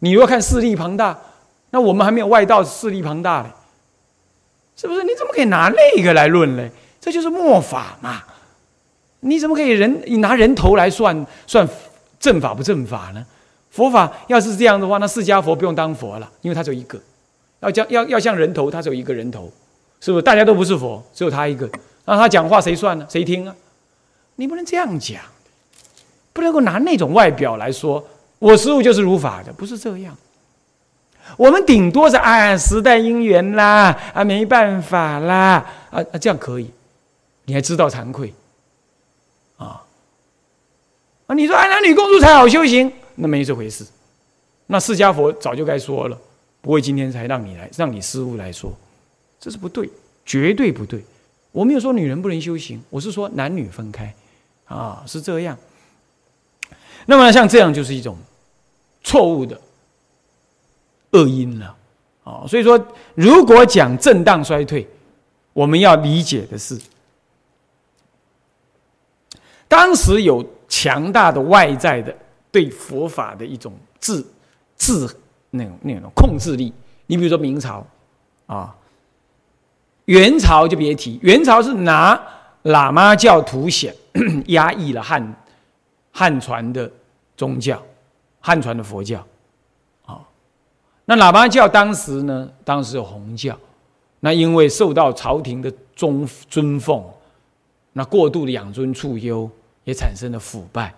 [0.00, 1.18] 你如果看势力庞大，
[1.70, 3.48] 那我们还没有外道势力庞大嘞，
[4.76, 5.02] 是不是？
[5.04, 6.70] 你怎么可以拿那个来论嘞？
[7.02, 8.22] 这就是末法嘛。
[9.20, 10.02] 你怎么可以人？
[10.06, 11.68] 你拿人头来算算
[12.20, 13.26] 正法不正法呢？
[13.70, 17.00] 佛法要是这样的话，那释迦佛不用当佛了，因为他只有一个。
[17.60, 19.52] 要讲要要像人头，他只有一个人头，
[20.00, 20.22] 是不是？
[20.22, 21.68] 大家都不是佛，只有他一个。
[22.04, 23.06] 那他讲话谁算呢？
[23.08, 23.54] 谁听啊？
[24.36, 25.20] 你不能这样讲，
[26.32, 28.04] 不能够拿那种外表来说，
[28.38, 30.16] 我师父就是如法的，不是这样。
[31.36, 36.68] 我们顶多是啊时代因缘啦，啊没办法啦，啊啊这样可以，
[37.44, 38.32] 你还知道惭愧。
[39.58, 39.84] 啊
[41.28, 41.34] 啊！
[41.36, 43.86] 你说哎，男女共住才好修行，那没这回事。
[44.66, 46.18] 那释迦佛早就该说了，
[46.60, 48.72] 不会今天才让你来，让你师傅来说，
[49.38, 49.88] 这是不对，
[50.26, 51.04] 绝对不对。
[51.52, 54.12] 我没有说女人不能修行，我是说男女分开
[54.64, 55.56] 啊，是这样。
[57.06, 58.18] 那么像这样就是一种
[59.04, 59.60] 错误的
[61.12, 61.76] 恶因了
[62.24, 62.44] 啊。
[62.48, 64.88] 所以说，如果讲震荡衰退，
[65.52, 66.76] 我们要理解的是。
[69.72, 72.14] 当时有强大的外在的
[72.50, 74.22] 对佛法的一种制
[74.76, 75.08] 制
[75.48, 76.70] 那种那种控制力。
[77.06, 77.82] 你比如说明朝
[78.44, 78.76] 啊，
[80.04, 82.20] 元朝就别提，元朝是拿
[82.64, 83.94] 喇嘛教凸显
[84.48, 85.34] 压抑了汉
[86.10, 86.90] 汉传的
[87.34, 87.82] 宗教，
[88.40, 89.26] 汉传的佛教
[90.04, 90.20] 啊。
[91.06, 93.58] 那喇嘛教当时呢，当时有红教，
[94.20, 97.02] 那因为受到朝廷的尊尊奉，
[97.94, 99.50] 那过度的养尊处优。
[99.84, 100.94] 也产生了腐败，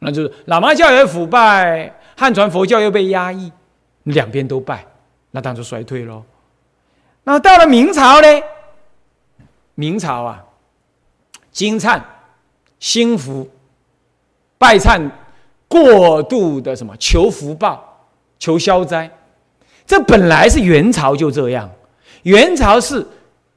[0.00, 3.50] 那就是喇嘛教也腐败，汉传佛教又被压抑，
[4.02, 4.84] 两边都败，
[5.30, 6.22] 那当然就衰退喽。
[7.24, 8.26] 那到了明朝呢？
[9.74, 10.44] 明朝啊，
[11.50, 12.02] 金忏、
[12.78, 13.48] 兴福、
[14.58, 15.10] 拜忏，
[15.68, 18.06] 过度的什么求福报、
[18.38, 19.10] 求消灾，
[19.86, 21.70] 这本来是元朝就这样，
[22.24, 23.06] 元朝是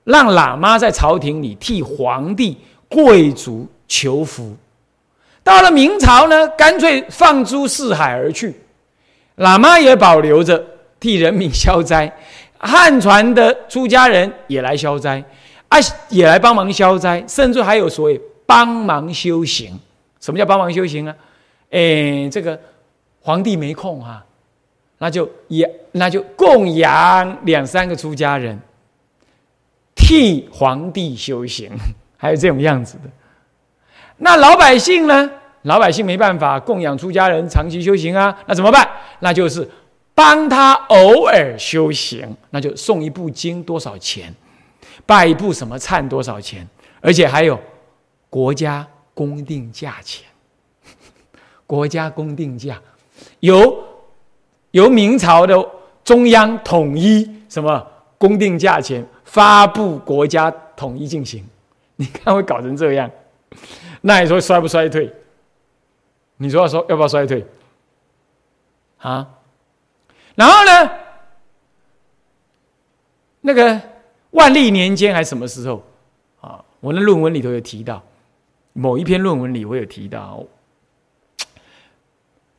[0.05, 2.57] 让喇嘛在朝廷里替皇帝。
[2.95, 4.55] 贵族求福，
[5.43, 8.55] 到了明朝呢，干脆放诸四海而去，
[9.35, 10.65] 喇嘛也保留着
[10.97, 12.09] 替人民消灾，
[12.57, 15.21] 汉传的出家人也来消灾，
[15.67, 15.77] 啊，
[16.07, 19.77] 也来帮忙消灾，甚至还有所谓帮忙修行。
[20.21, 21.13] 什么叫帮忙修行啊？
[21.71, 22.57] 哎，这个
[23.19, 24.25] 皇帝没空啊，
[24.99, 28.57] 那就也那就供养两三个出家人，
[29.93, 31.69] 替皇帝修行。
[32.25, 33.09] 还有这种样子的，
[34.17, 35.29] 那老百姓呢？
[35.61, 38.87] 老百姓没办法供养出家人长期修行啊，那怎么办？
[39.19, 39.67] 那就是
[40.13, 44.33] 帮他偶尔修行，那就送一部经多少钱，
[45.05, 46.67] 拜一部什么忏多少钱，
[47.01, 47.59] 而且还有
[48.29, 50.27] 国家公定价钱，
[51.65, 52.79] 国家公定价
[53.39, 53.75] 由
[54.71, 55.55] 由明朝的
[56.03, 57.85] 中央统一什么
[58.17, 61.43] 公定价钱发布，国家统一进行。
[61.95, 63.09] 你看会搞成这样，
[64.01, 65.11] 那你说衰不衰退？
[66.37, 67.45] 你说要说要不要衰退？
[68.97, 69.27] 啊？
[70.35, 70.91] 然后呢？
[73.41, 73.79] 那个
[74.31, 75.83] 万历年间还是什么时候？
[76.41, 76.63] 啊？
[76.79, 78.03] 我那论文里头有提到，
[78.73, 80.43] 某一篇论文里我有提到，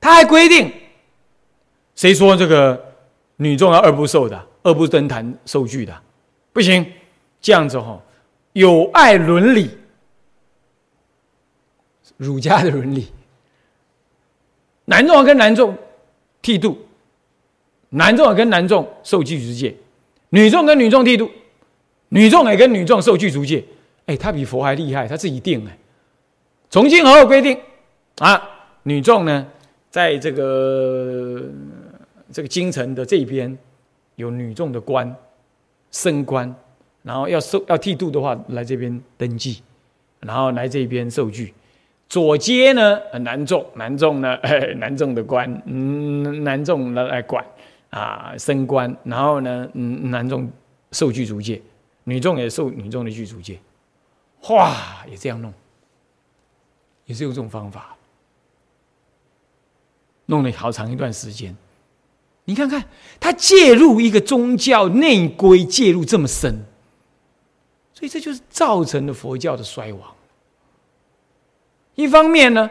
[0.01, 0.73] 他还规定，
[1.95, 2.95] 谁说这个
[3.37, 5.95] 女众要二不受的，二不登坛受具的？
[6.53, 6.91] 不行，
[7.41, 8.01] 这样子吼，
[8.57, 9.71] 有爱伦理。
[12.17, 13.09] 儒家的伦理，
[14.87, 15.77] 男众跟男众
[16.41, 16.79] 剃度，
[17.91, 19.77] 男众跟男众受具足戒，
[20.31, 21.31] 女众跟女众剃度，
[22.09, 23.63] 女众也跟女众受具足戒。
[24.07, 25.77] 哎，他比佛还厉害，他自己定哎。
[26.71, 27.61] 从今而后规定
[28.21, 28.43] 啊，
[28.85, 29.47] 女众呢，
[29.91, 31.43] 在这个
[32.33, 33.59] 这个京城的这边
[34.15, 35.15] 有女众的官
[35.91, 36.55] 升官，
[37.07, 39.63] 然后要受要剃度的话，来这边登记，
[40.19, 41.55] 然后来这边受具。
[42.09, 44.37] 左街呢，男众，男众呢，
[44.79, 47.45] 男众的官，嗯，男众来来管
[47.91, 50.51] 啊，升官，然后呢，嗯，男众
[50.91, 51.63] 受具足戒，
[52.03, 53.61] 女众也受女众的具足戒，
[54.49, 55.55] 哇，也这样弄，
[57.05, 57.97] 也是用这种方法，
[60.27, 61.57] 弄了好长一段时间。
[62.47, 62.85] 你看看，
[63.21, 66.65] 他介入一个宗教内规，介入这么深，
[67.99, 70.13] 所以这就是造成了佛教的衰亡。
[71.95, 72.71] 一方面呢，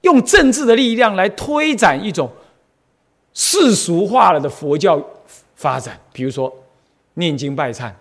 [0.00, 2.28] 用政治的力量来推展一种
[3.32, 5.00] 世俗化了的佛教
[5.54, 6.52] 发展，比如说
[7.14, 7.92] 念经拜忏、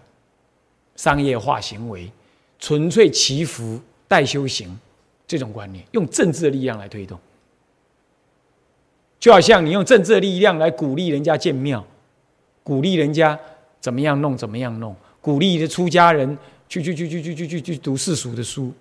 [0.95, 2.11] 商业化行为、
[2.57, 4.75] 纯粹祈福代修行
[5.27, 7.19] 这种观念，用政治的力量来推动，
[9.19, 11.85] 就好像你用政治的力量来鼓励人家建庙，
[12.63, 13.39] 鼓励人家
[13.79, 16.35] 怎么样弄怎么样弄，鼓励的出家人
[16.67, 18.71] 去去去去去去去去读世俗的书。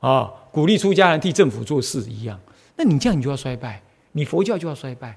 [0.00, 2.38] 啊，鼓励出家人替政府做事一样，
[2.76, 3.80] 那你这样你就要衰败，
[4.12, 5.16] 你佛教就要衰败。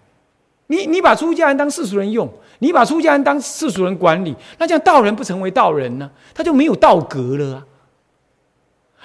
[0.68, 2.30] 你你把出家人当世俗人用，
[2.60, 6.10] 你把出家人当世俗人管理，那这样道人不成为道人呢？
[6.34, 7.66] 他就没有道格了啊。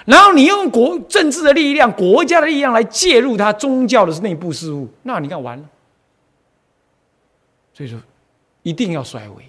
[0.04, 5.68] 然后你用国政治的力量、国家的力量来介入他宗教的内部事务，那你看完了。
[7.72, 8.00] 所以说，
[8.62, 9.44] 一定要衰微。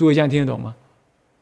[0.00, 0.74] 诸位这样听得懂吗？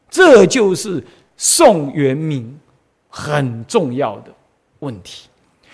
[0.09, 1.01] 这就是。
[1.41, 2.59] 宋元明
[3.07, 4.31] 很重要的
[4.79, 5.29] 问题，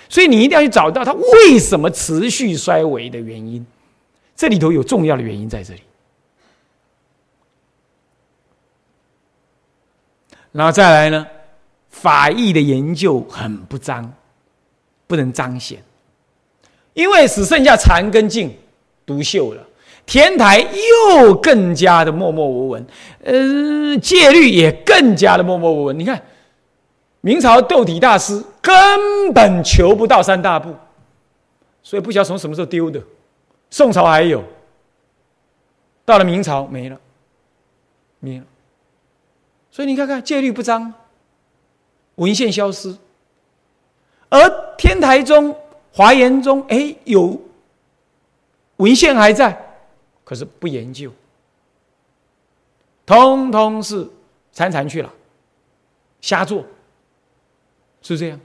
[0.08, 3.66] 所以你一定要去找到它为什么持续衰微的原因。
[4.36, 5.82] 这里头有重要的原因在这里。
[10.52, 11.26] 然后再来呢，
[11.90, 14.14] 法义的研究很不彰，
[15.08, 15.84] 不能彰显，
[16.94, 18.56] 因为只剩下禅跟净
[19.04, 19.68] 独秀了。
[20.06, 22.86] 天台又更加的默默无闻，
[23.24, 25.98] 呃，戒律也更加的默默无闻。
[25.98, 26.22] 你看，
[27.22, 30.76] 明朝窦体大师根本求不到三大部，
[31.82, 33.02] 所以不晓得从什么时候丢的。
[33.72, 34.44] 宋朝还有，
[36.06, 37.00] 到了明朝没了，
[38.20, 38.46] 没了。
[39.72, 40.94] 所以你看看，戒律不彰，
[42.16, 42.96] 文献消失，
[44.30, 44.40] 而
[44.78, 45.54] 天台宗、
[45.92, 47.42] 华严宗，哎，有
[48.78, 49.65] 文献还在。
[50.26, 51.12] 可是不研究，
[53.06, 54.10] 通通是
[54.52, 55.14] 参禅去了，
[56.20, 56.66] 瞎做，
[58.02, 58.40] 是这样。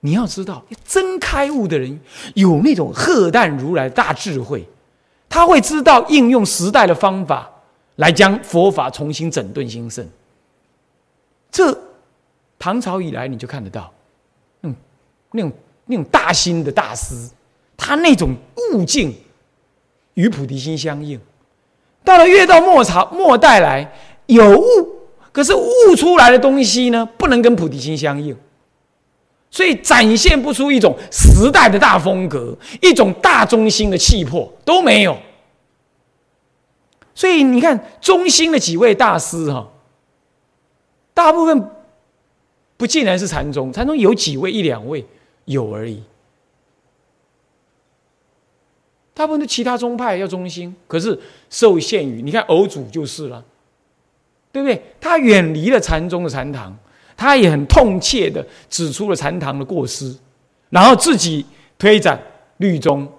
[0.00, 2.00] 你要知道，真开悟的人
[2.34, 4.66] 有那种赫淡如来大智慧，
[5.28, 7.50] 他会知道应用时代的方法
[7.96, 10.08] 来将佛法重新整顿兴盛。
[11.50, 11.78] 这
[12.58, 13.92] 唐朝以来你就看得到，
[14.62, 14.74] 嗯，
[15.32, 15.52] 那种
[15.84, 17.28] 那种大心的大师，
[17.76, 18.34] 他那种
[18.72, 19.14] 悟境。
[20.16, 21.20] 与菩提心相应，
[22.02, 23.92] 到了越到末朝末代来
[24.26, 24.64] 有悟，
[25.30, 28.34] 可是悟出来的东西呢，不能跟菩提心相应，
[29.50, 35.16] 所以展现不出一种时代的大风格，一种大中心的气魄都没有。
[37.14, 39.68] 所以你看中心的几位大师哈，
[41.12, 41.70] 大部分
[42.78, 45.04] 不竟然是禅宗，禅宗有几位一两位
[45.44, 46.02] 有而已。
[49.16, 53.42] 大部分的其他宗派要中心，可是受限于你看偶主就是了，
[54.52, 54.82] 对不对？
[55.00, 56.76] 他远离了禅宗的禅堂，
[57.16, 60.14] 他也很痛切的指出了禅堂的过失，
[60.68, 61.46] 然后自己
[61.78, 62.20] 推展
[62.58, 63.10] 律宗，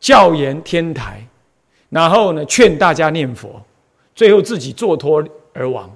[0.00, 1.24] 教研天台，
[1.88, 3.62] 然后呢劝大家念佛，
[4.16, 5.88] 最后自己坐脱而亡。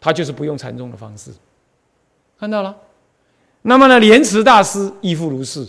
[0.00, 1.30] 他就是不用禅宗的方式，
[2.40, 2.74] 看到了。
[3.60, 5.68] 那么呢，莲池大师亦复如是。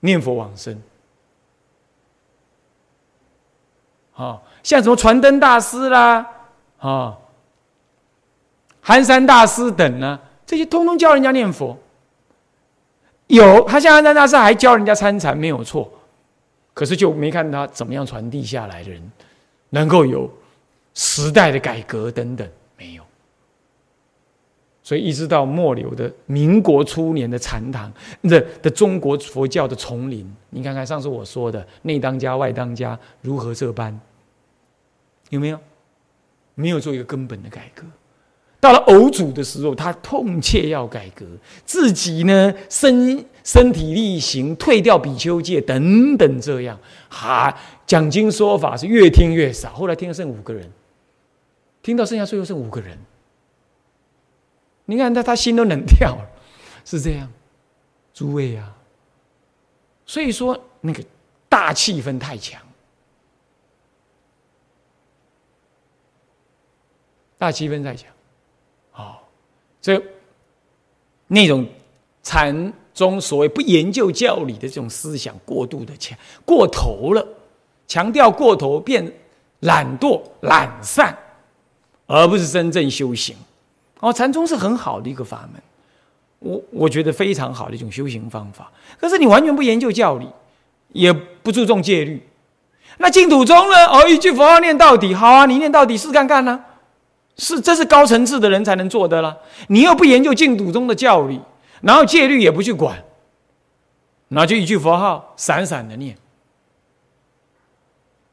[0.00, 0.80] 念佛往生，
[4.14, 6.26] 啊，像什么传灯大师啦，
[6.78, 7.16] 啊，
[8.80, 11.76] 寒山大师等呢，这些通通教人家念佛。
[13.26, 15.92] 有他像寒山大师还教人家参禅，没有错，
[16.72, 19.12] 可是就没看他怎么样传递下来的人，
[19.70, 20.30] 能够有
[20.94, 22.48] 时代的改革等等，
[24.88, 34.00] 所以一直到末流的民国初年的禅堂的的中国佛教的丛林，你看看上次我说的内当家外当家如何这般，
[35.28, 35.60] 有没有？
[36.54, 37.84] 没有做一个根本的改革。
[38.60, 41.26] 到了偶主的时候，他痛切要改革
[41.66, 46.78] 自己呢，身身体力行，退掉比丘戒等等，这样
[47.10, 47.54] 哈，
[47.86, 49.68] 讲经说法是越听越少。
[49.74, 50.72] 后来听了剩五个人，
[51.82, 52.96] 听到剩下最后剩五个人。
[54.90, 56.26] 你看他，他心都冷掉了，
[56.82, 57.30] 是这样，
[58.14, 58.74] 诸位啊。
[60.06, 61.04] 所以说，那个
[61.46, 62.58] 大气氛太强，
[67.36, 68.10] 大气氛太强。
[68.90, 69.28] 好，
[69.82, 70.02] 这
[71.26, 71.68] 那种
[72.22, 77.28] 禅宗所谓不研究教理的这种思想过度的强过头了，
[77.86, 79.12] 强调过头变
[79.60, 81.14] 懒惰懒散，
[82.06, 83.36] 而不是真正修行。
[84.00, 85.62] 哦，禅宗是很好的一个法门，
[86.38, 88.70] 我我觉得非常好的一种修行方法。
[88.98, 90.28] 可是你完全不研究教理，
[90.92, 92.22] 也不注重戒律，
[92.98, 93.86] 那净土宗呢？
[93.86, 96.64] 哦，一句佛号念到底，好啊，你念到底试看看呢。
[97.36, 99.36] 是，这是高层次的人才能做的啦。
[99.68, 101.40] 你又不研究净土宗的教理，
[101.80, 102.96] 然后戒律也不去管，
[104.28, 106.16] 然后就一句佛号散散的念，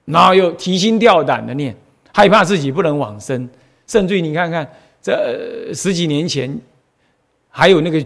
[0.05, 1.75] 然后又提心吊胆的念，
[2.11, 3.47] 害怕自己不能往生。
[3.85, 4.67] 甚至于你看看，
[5.05, 6.59] 这十几年前
[7.49, 8.03] 还有那个。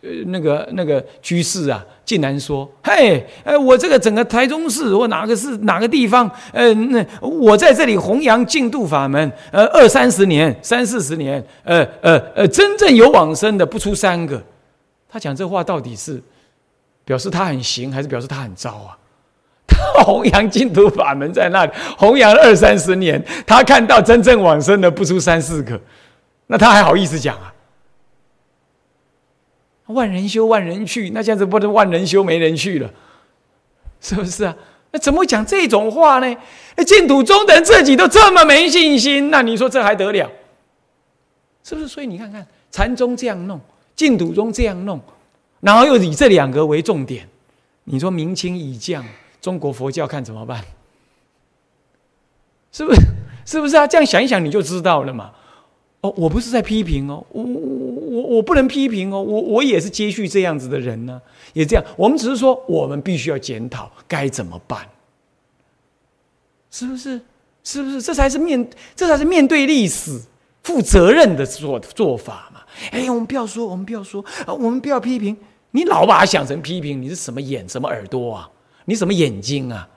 [0.00, 14.42] 呃，那个那个居士啊，竟然说：“嘿，呃，我这个整个台中市或哪个是哪个地方，呃，那我在这里弘扬净土法门，呃，二三十年、三四十年，呃呃呃，真正有往生的不出三个。”
[15.08, 16.22] 他讲这话到底是
[17.04, 18.96] 表示他很行，还是表示他很糟啊？
[19.68, 25.78] 他弘扬净土法门在那里弘扬二三十年，他看到真正往生的不出三四个，
[26.46, 27.54] 那他还好意思讲啊？
[29.86, 32.90] 万人修，万人去，那这样子不能万人修没人去了，
[34.00, 34.56] 是不是啊？
[34.90, 36.36] 那怎么会讲这种话呢？
[36.76, 40.30] 那净土中的自己都这么没信心，那你说这还得了？
[41.62, 41.88] 是不是？
[41.88, 43.60] 所以你看看禅宗这样弄，
[43.96, 45.00] 净土宗这样弄，
[45.60, 47.28] 然后又以这两个为重点，
[47.84, 49.04] 你说明清已降，
[49.40, 50.64] 中国佛教看怎么办？
[52.72, 53.00] 是不是？
[53.44, 53.86] 是不是啊？
[53.86, 55.32] 这样想一想你就知道了嘛。
[56.04, 61.18] 哦，我不是在批评哦，我我我我不能批评哦，我我也是接续这样子的人呢，
[61.54, 61.84] 也这样。
[61.96, 64.86] 我们只是说，我们必须要检讨该怎么办，
[66.70, 67.18] 是不是？
[67.62, 68.02] 是不是？
[68.02, 70.20] 这才是面，这才是面对历史
[70.62, 72.60] 负责任的做做法嘛。
[72.90, 75.34] 哎，我们不要说，我们不要说啊，我们不要批评。
[75.70, 78.50] 你老把它想成批评，你是什么眼，什么耳朵啊？
[78.84, 79.88] 你什么眼睛啊？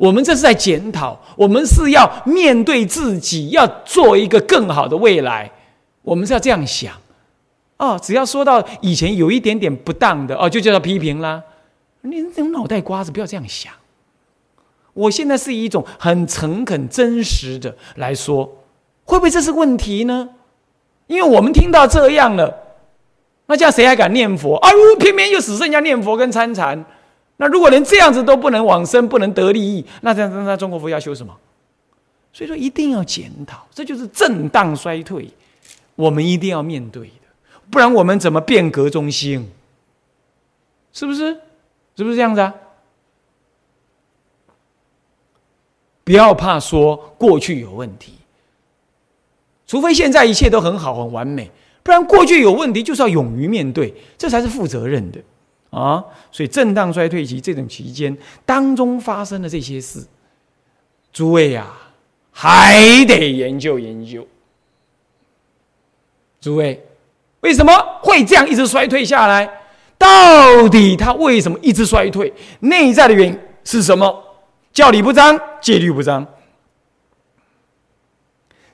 [0.00, 5.50] 我们这是在检讨，我们是要面对自己，要做一个更好的未来。
[6.00, 6.94] 我们是要这样想，
[7.76, 11.42] 哦，只要说到以前有一点点不当的，哦，就叫做批评啦。
[12.00, 13.70] 你这种脑袋瓜子，不要这样想。
[14.94, 18.46] 我现在是以一种很诚恳、真实的来说，
[19.04, 20.30] 会不会这是问题呢？
[21.08, 22.50] 因为我们听到这样了，
[23.44, 24.70] 那这样谁还敢念佛啊？
[24.98, 26.82] 偏偏又只剩下念佛跟参禅。
[27.40, 31.34] 那如果连这样子都不能往生，不能得利益，那这样那中国佛要修什么？
[32.34, 35.26] 所以说一定要检讨，这就是震荡衰退，
[35.94, 39.50] 我们一定要面对的，不然我们怎么变革中心？
[40.92, 41.34] 是不是？
[41.96, 42.52] 是不是这样子啊？
[46.04, 48.12] 不要怕说过去有问题，
[49.66, 51.50] 除非现在一切都很好很完美，
[51.82, 55.18] 不然过去有问题就是要勇于面对，这才是负责任的。
[55.70, 60.04] 啊，所以震荡衰退期这种期间当中发生的这些事，
[61.12, 61.66] 诸位呀，
[62.32, 64.26] 还得研究研究。
[66.40, 66.84] 诸位，
[67.40, 69.48] 为什么会这样一直衰退下来？
[69.96, 72.32] 到底它为什么一直衰退？
[72.60, 74.24] 内在的原因是什么？
[74.72, 76.26] 教理不彰，戒律不彰，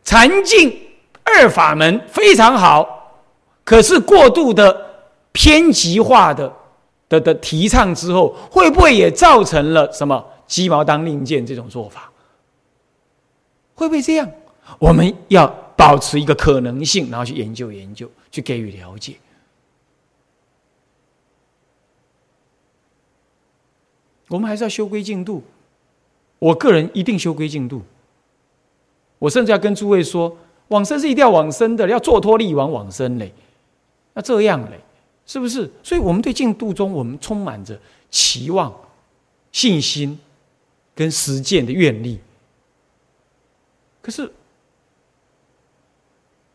[0.04, 0.78] 禅净
[1.24, 3.20] 二法门非常好，
[3.64, 6.50] 可是过度的偏激化的。
[7.08, 12.10] 的的提倡之后，会不会也造成了什么鸡毛当令箭这种做法？
[13.74, 14.28] 会不会这样？
[14.78, 15.46] 我们要
[15.76, 19.14] 保持一个可能性，然后去研究研究，去给予了解。
[24.28, 25.44] 我们还是要修归净度。
[26.40, 27.82] 我个人一定修归净度。
[29.20, 30.36] 我甚至要跟诸位说，
[30.68, 33.32] 往生是一定要往生的，要做托利往往生嘞。
[34.14, 34.80] 那这样嘞？
[35.26, 35.70] 是不是？
[35.82, 37.78] 所以，我们对净度中，我们充满着
[38.10, 38.72] 期望、
[39.50, 40.18] 信心
[40.94, 42.20] 跟实践的愿力。
[44.00, 44.32] 可是，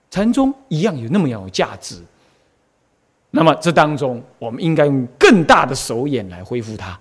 [0.09, 2.01] 禅宗一样有那么样有价值。
[3.29, 6.99] 那么，这当中，我们应该用更大的手眼来恢复它，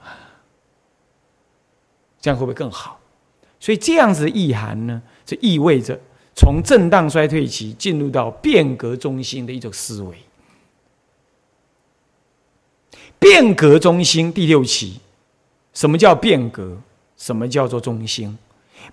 [2.21, 2.99] 这样会不会更好？
[3.61, 5.01] 所以，这样子的意涵呢？
[5.25, 5.97] 这意味着
[6.35, 10.17] 从震荡衰退期进入到变革中心的一种思维。
[13.21, 14.99] 变革中心第六期，
[15.75, 16.77] 什么叫变革？
[17.19, 18.37] 什么叫做中心？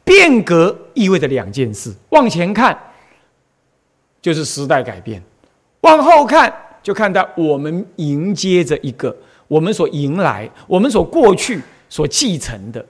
[0.04, 2.78] 变革意味着两件事：往前看，
[4.22, 5.22] 就是时代改变；
[5.80, 6.54] 往后看，
[6.84, 9.16] 就看到我们迎接着一个
[9.48, 12.86] 我们所迎来、我们所过去所继承的，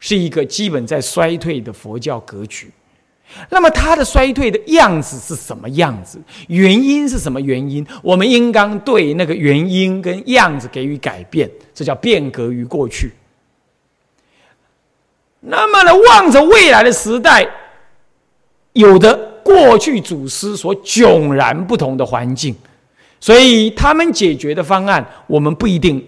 [0.00, 2.72] 是一个基本在衰退的佛教格局。
[3.50, 6.18] 那么它的衰退的样子是什么样子？
[6.48, 7.86] 原因是什么原因？
[8.02, 13.12] 我们应当对那个原因跟样子给予改变，这叫变革于过去。
[15.40, 17.46] 那么呢，望着未来的时代，
[18.72, 19.14] 有的
[19.44, 22.56] 过去祖师所迥然不同的环境，
[23.20, 26.02] 所以他们解决的方案，我们不一定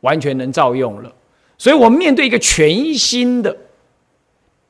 [0.00, 1.12] 完全能照用了。
[1.56, 3.56] 所以我们面对一个全新的。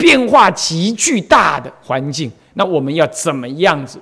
[0.03, 4.01] 变化极巨大的环境，那我们要怎么样子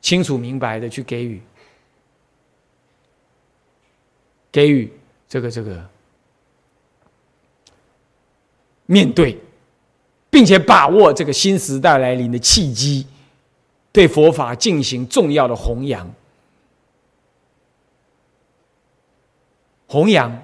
[0.00, 1.40] 清楚明白的去给予
[4.50, 4.92] 给予
[5.28, 5.88] 这个这个
[8.86, 9.38] 面对，
[10.28, 13.06] 并且把握这个新时代来临的契机，
[13.92, 16.12] 对佛法进行重要的弘扬，
[19.86, 20.42] 弘扬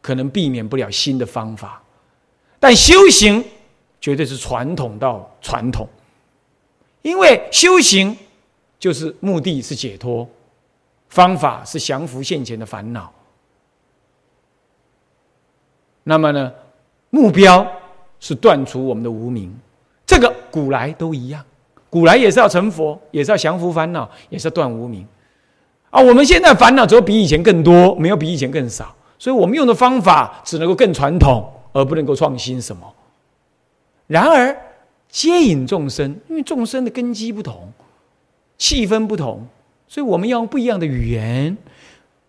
[0.00, 1.83] 可能避免不了新的方法。
[2.64, 3.44] 但修行
[4.00, 5.86] 绝对是传统到传统，
[7.02, 8.16] 因为修行
[8.78, 10.26] 就是目的是解脱，
[11.10, 13.12] 方法是降服现前的烦恼。
[16.04, 16.50] 那么呢，
[17.10, 17.70] 目标
[18.18, 19.54] 是断除我们的无名。
[20.06, 21.44] 这个古来都一样，
[21.90, 25.06] 古来也是要成佛，也是要降服烦恼，也是要断无名。
[25.90, 31.46] 啊，我们现在烦恼只有比以前更多，没有比以前更少，所以我们用的方法只能够更传统。
[31.74, 32.94] 而不能够创新什么。
[34.06, 34.56] 然而，
[35.08, 37.72] 接引众生，因为众生的根基不同，
[38.56, 39.46] 气氛不同，
[39.88, 41.56] 所以我们要用不一样的语言，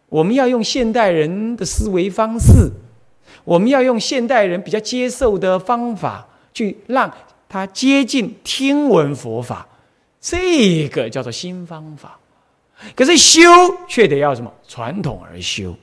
[0.09, 2.71] 我们要用现代人的思维方式，
[3.43, 7.13] 我们要用现代人比较接受的方法，去让
[7.47, 9.67] 他接近听闻佛法。
[10.19, 12.17] 这个叫做新方法。
[12.95, 13.41] 可是修
[13.87, 14.51] 却得要什么？
[14.67, 15.75] 传统而修，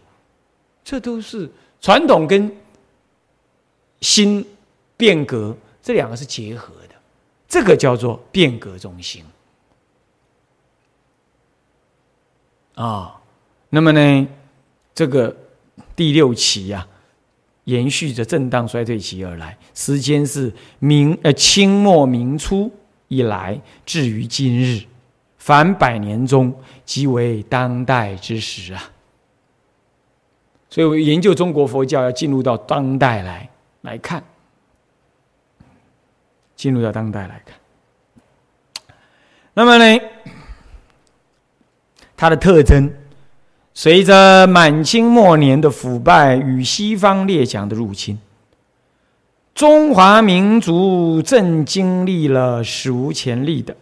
[0.82, 1.48] 这都是
[1.80, 2.50] 传统跟。
[4.02, 4.44] 新
[4.96, 6.94] 变革这两个是结合的，
[7.48, 9.24] 这个叫做变革中心
[12.74, 13.18] 啊。
[13.70, 14.28] 那么呢，
[14.94, 15.34] 这个
[15.96, 16.86] 第六期呀，
[17.64, 22.70] 延续着震荡衰退期而来，时间是明呃清末明初
[23.08, 24.82] 以来至于今日，
[25.38, 26.52] 凡百年中
[26.84, 28.90] 即为当代之时啊。
[30.68, 33.48] 所以，我研究中国佛教要进入到当代来。
[33.82, 34.22] 来看，
[36.56, 37.56] 进入到当代来看，
[39.54, 40.00] 那么呢，
[42.16, 42.92] 它的特征，
[43.74, 48.18] 随着满清末年的腐败与西方列强的入侵，
[49.52, 53.76] 中华民族正经历了史无前例的，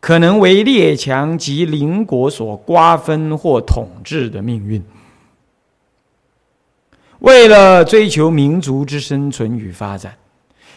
[0.00, 4.82] 可能为列强及邻国所瓜分或统治的命运。
[7.20, 10.12] 为了追求民族之生存与发展，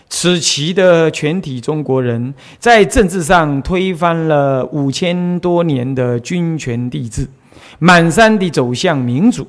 [0.10, 7.28] 此期的全体中国人在政治上推翻了五千多年的君权帝制，
[7.80, 9.44] 满山地走向民主；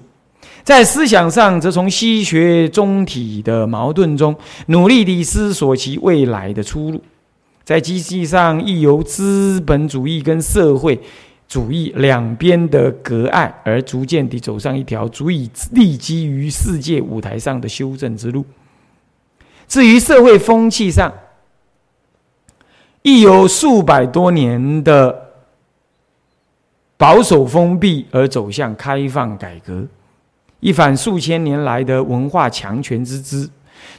[0.62, 4.34] 在思想上，则从西学中体的矛盾中
[4.66, 6.98] 努力地思索其未来的出路；
[7.64, 11.00] 在经济上，亦由资本主义跟社会。
[11.46, 18.44] 主义两边的隔岸，而逐渐地走上一条足以立基于世界舞台上的修正之路。
[19.68, 21.12] 至于社会风气上，
[23.02, 25.30] 亦有数百多年的
[26.96, 29.86] 保守封闭，而走向开放改革，
[30.60, 33.50] 一反数千年来的文化强权之姿。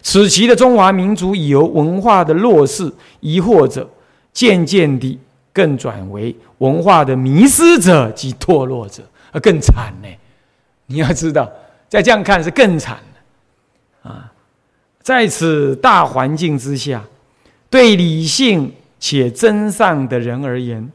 [0.02, 3.90] 此期的中华民族已由文化的弱势疑惑者，
[4.34, 5.20] 渐渐地。
[5.56, 9.02] 更转为文化的迷失者及堕落者，
[9.32, 10.10] 而更惨呢？
[10.88, 11.50] 你要知道，
[11.88, 14.34] 在这样看是更惨的啊！
[15.02, 17.02] 在此大环境之下，
[17.70, 20.92] 对理性且真善的人而言，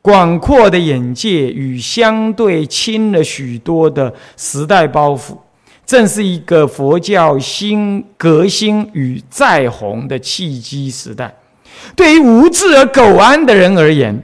[0.00, 5.36] 广阔的眼界与相对轻了许多的时代包袱，
[5.84, 11.34] 正是一个佛教新革新与再红的契机时代。
[11.96, 14.22] 对于无智而苟安的人而言，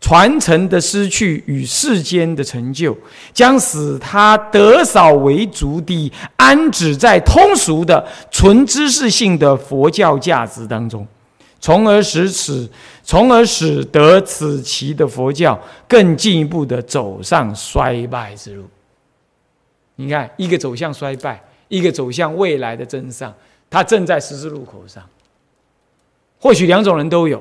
[0.00, 2.96] 传承的失去与世间的成就，
[3.32, 11.06] 将使他得少为足地安止在通俗的纯知识性的佛教价值当中，
[11.60, 12.68] 从而使此，
[13.04, 15.56] 从而使得此期的佛教
[15.86, 18.64] 更进一步的走上衰败之路。
[19.94, 23.32] 你看，一个走向衰败，一个走向未来的真上，
[23.70, 25.00] 它正在十字路口上。
[26.42, 27.40] 或许两种人都有。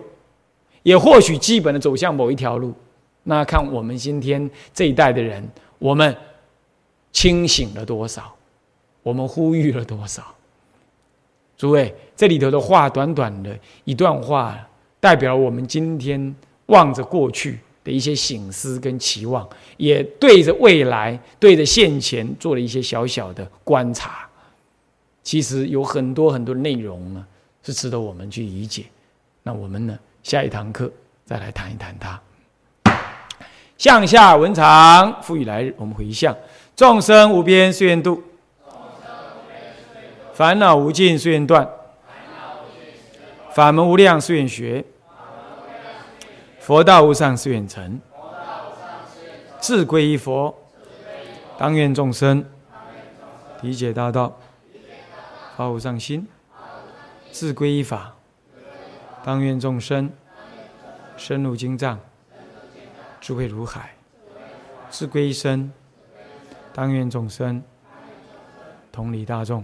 [0.83, 2.71] 也或许基本的走向某一条路，
[3.23, 5.47] 那看我们今天这一代的人，
[5.79, 6.15] 我们
[7.11, 8.33] 清醒了多少，
[9.01, 10.23] 我们呼吁了多少？
[11.57, 14.57] 诸位，这里头的话，短短的一段话，
[14.99, 16.35] 代表我们今天
[16.67, 19.47] 望着过去的一些醒思跟期望，
[19.77, 24.27] 也对着未来、对着现前做了一些小小的观察。
[25.21, 27.23] 其实有很多很多内容呢，
[27.63, 28.85] 是值得我们去理解。
[29.43, 29.97] 那我们呢？
[30.23, 30.91] 下一堂课
[31.25, 32.21] 再来谈一谈它。
[33.77, 36.37] 向下文长，复以来日，我们回向：
[36.75, 38.23] 众生无边誓愿度，
[40.33, 41.67] 烦恼无尽誓愿断，
[43.51, 44.85] 法门无量誓愿学，
[46.59, 47.99] 佛道无上誓愿成，
[49.59, 50.55] 自归依佛，
[51.57, 52.45] 当愿众生
[53.61, 54.37] 理解大道，
[55.57, 56.27] 发无上心，
[57.31, 58.15] 自归依法。
[59.23, 60.11] 当愿众生
[61.15, 61.99] 深入经藏，
[63.19, 63.95] 智慧如海，
[64.89, 65.71] 自归一生。
[66.73, 67.61] 当愿众生
[68.91, 69.63] 同理大众，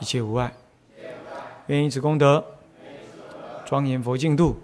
[0.00, 0.52] 一切无碍。
[1.66, 2.42] 愿以此功德，
[3.66, 4.56] 庄严佛净土，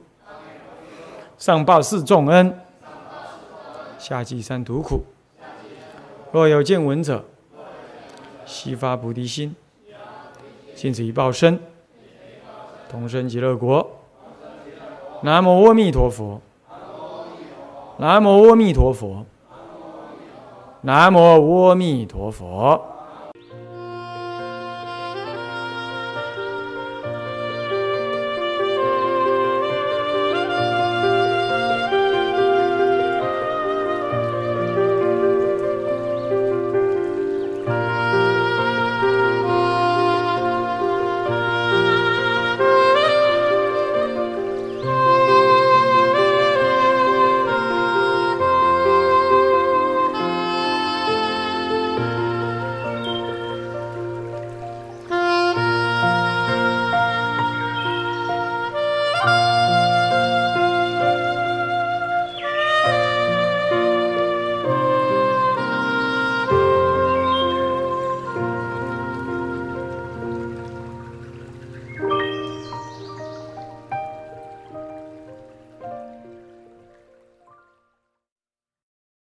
[1.36, 2.58] 上报四重恩，
[3.98, 5.04] 下济三途苦。
[6.32, 7.24] 若有见闻者，
[8.46, 9.54] 悉发菩提心，
[10.74, 11.60] 尽此一报身。
[12.94, 13.90] 同生极乐国。
[15.22, 16.40] 南无阿弥陀佛。
[17.96, 19.26] 南无阿弥陀佛。
[20.82, 22.80] 南无阿弥陀佛。